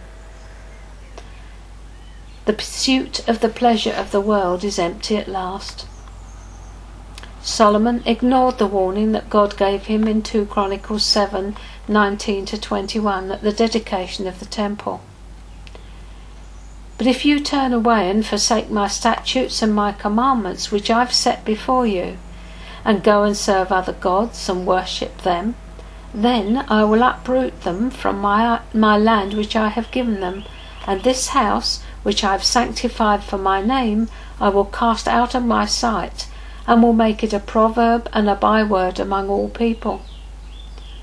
[2.45, 5.87] The pursuit of the pleasure of the world is empty at last.
[7.41, 11.55] Solomon ignored the warning that God gave him in 2 Chronicles 7
[11.87, 15.01] 19 to 21 at the dedication of the temple.
[16.97, 21.45] But if you turn away and forsake my statutes and my commandments which I've set
[21.45, 22.17] before you,
[22.83, 25.55] and go and serve other gods and worship them,
[26.23, 30.43] then I will uproot them from my, my land which I have given them,
[30.87, 34.07] and this house which I have sanctified for my name
[34.39, 36.27] I will cast out of my sight,
[36.67, 40.01] and will make it a proverb and a byword among all people.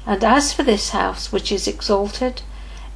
[0.07, 2.43] And as for this house which is exalted,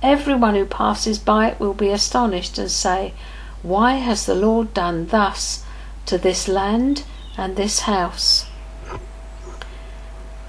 [0.02, 3.14] Everyone who passes by it will be astonished and say,
[3.62, 5.64] Why has the Lord done thus
[6.04, 7.04] to this land
[7.36, 8.46] and this house?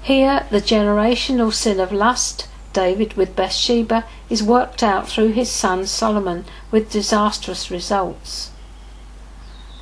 [0.08, 5.86] Here, the generational sin of lust, David with Bathsheba, is worked out through his son
[5.86, 8.50] Solomon with disastrous results.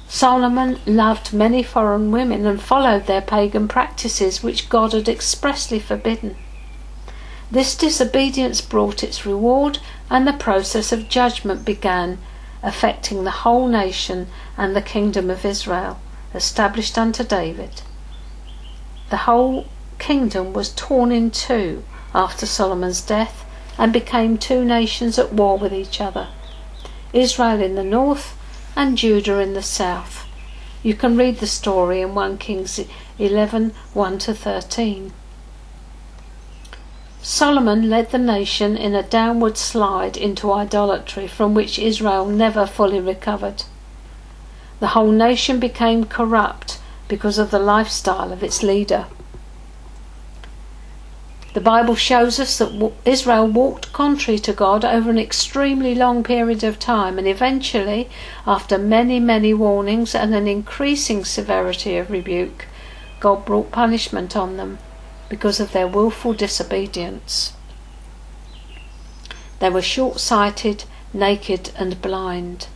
[0.09, 6.35] Solomon loved many foreign women and followed their pagan practices which God had expressly forbidden.
[7.49, 9.79] This disobedience brought its reward,
[10.11, 12.19] and the process of judgment began,
[12.65, 14.27] affecting the whole nation
[14.59, 16.01] and the kingdom of Israel,
[16.35, 17.83] established unto David.
[19.11, 19.67] The whole
[19.99, 21.85] kingdom was torn in two
[22.15, 23.45] after Solomon's death
[23.79, 26.29] and became two nations at war with each other
[27.13, 28.37] Israel in the north
[28.77, 30.27] and Judah in the south.
[30.83, 32.79] You can read the story in 1 Kings
[33.19, 35.13] 11 1 to 13.
[37.23, 43.01] Solomon led the nation in a downward slide into idolatry from which Israel never fully
[43.01, 43.65] recovered.
[44.79, 46.79] The whole nation became corrupt
[47.09, 49.07] because of the lifestyle of its leader.
[51.57, 56.63] The Bible shows us that Israel walked contrary to God over an extremely long period
[56.63, 58.11] of time, and eventually,
[58.47, 62.67] after many, many warnings and an increasing severity of rebuke,
[63.21, 64.77] God brought punishment on them
[65.31, 67.55] because of their wilful disobedience.
[69.59, 70.85] They were short sighted,
[71.15, 72.67] naked, and blind.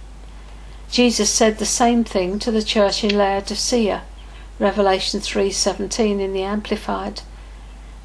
[0.90, 4.04] Jesus said the same thing to the church in Laodicea,
[4.58, 7.20] Revelation 3:17 in the Amplified.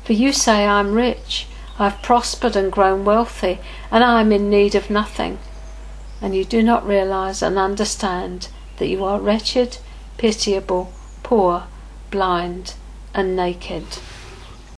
[0.06, 1.48] For you say, I am rich,
[1.80, 3.58] I have prospered and grown wealthy,
[3.90, 5.40] and I am in need of nothing.
[6.22, 9.80] And you do not realize and understand that you are wretched,
[10.18, 10.94] pitiable,
[11.24, 11.64] poor,
[12.12, 12.76] blind,
[13.16, 13.86] and naked.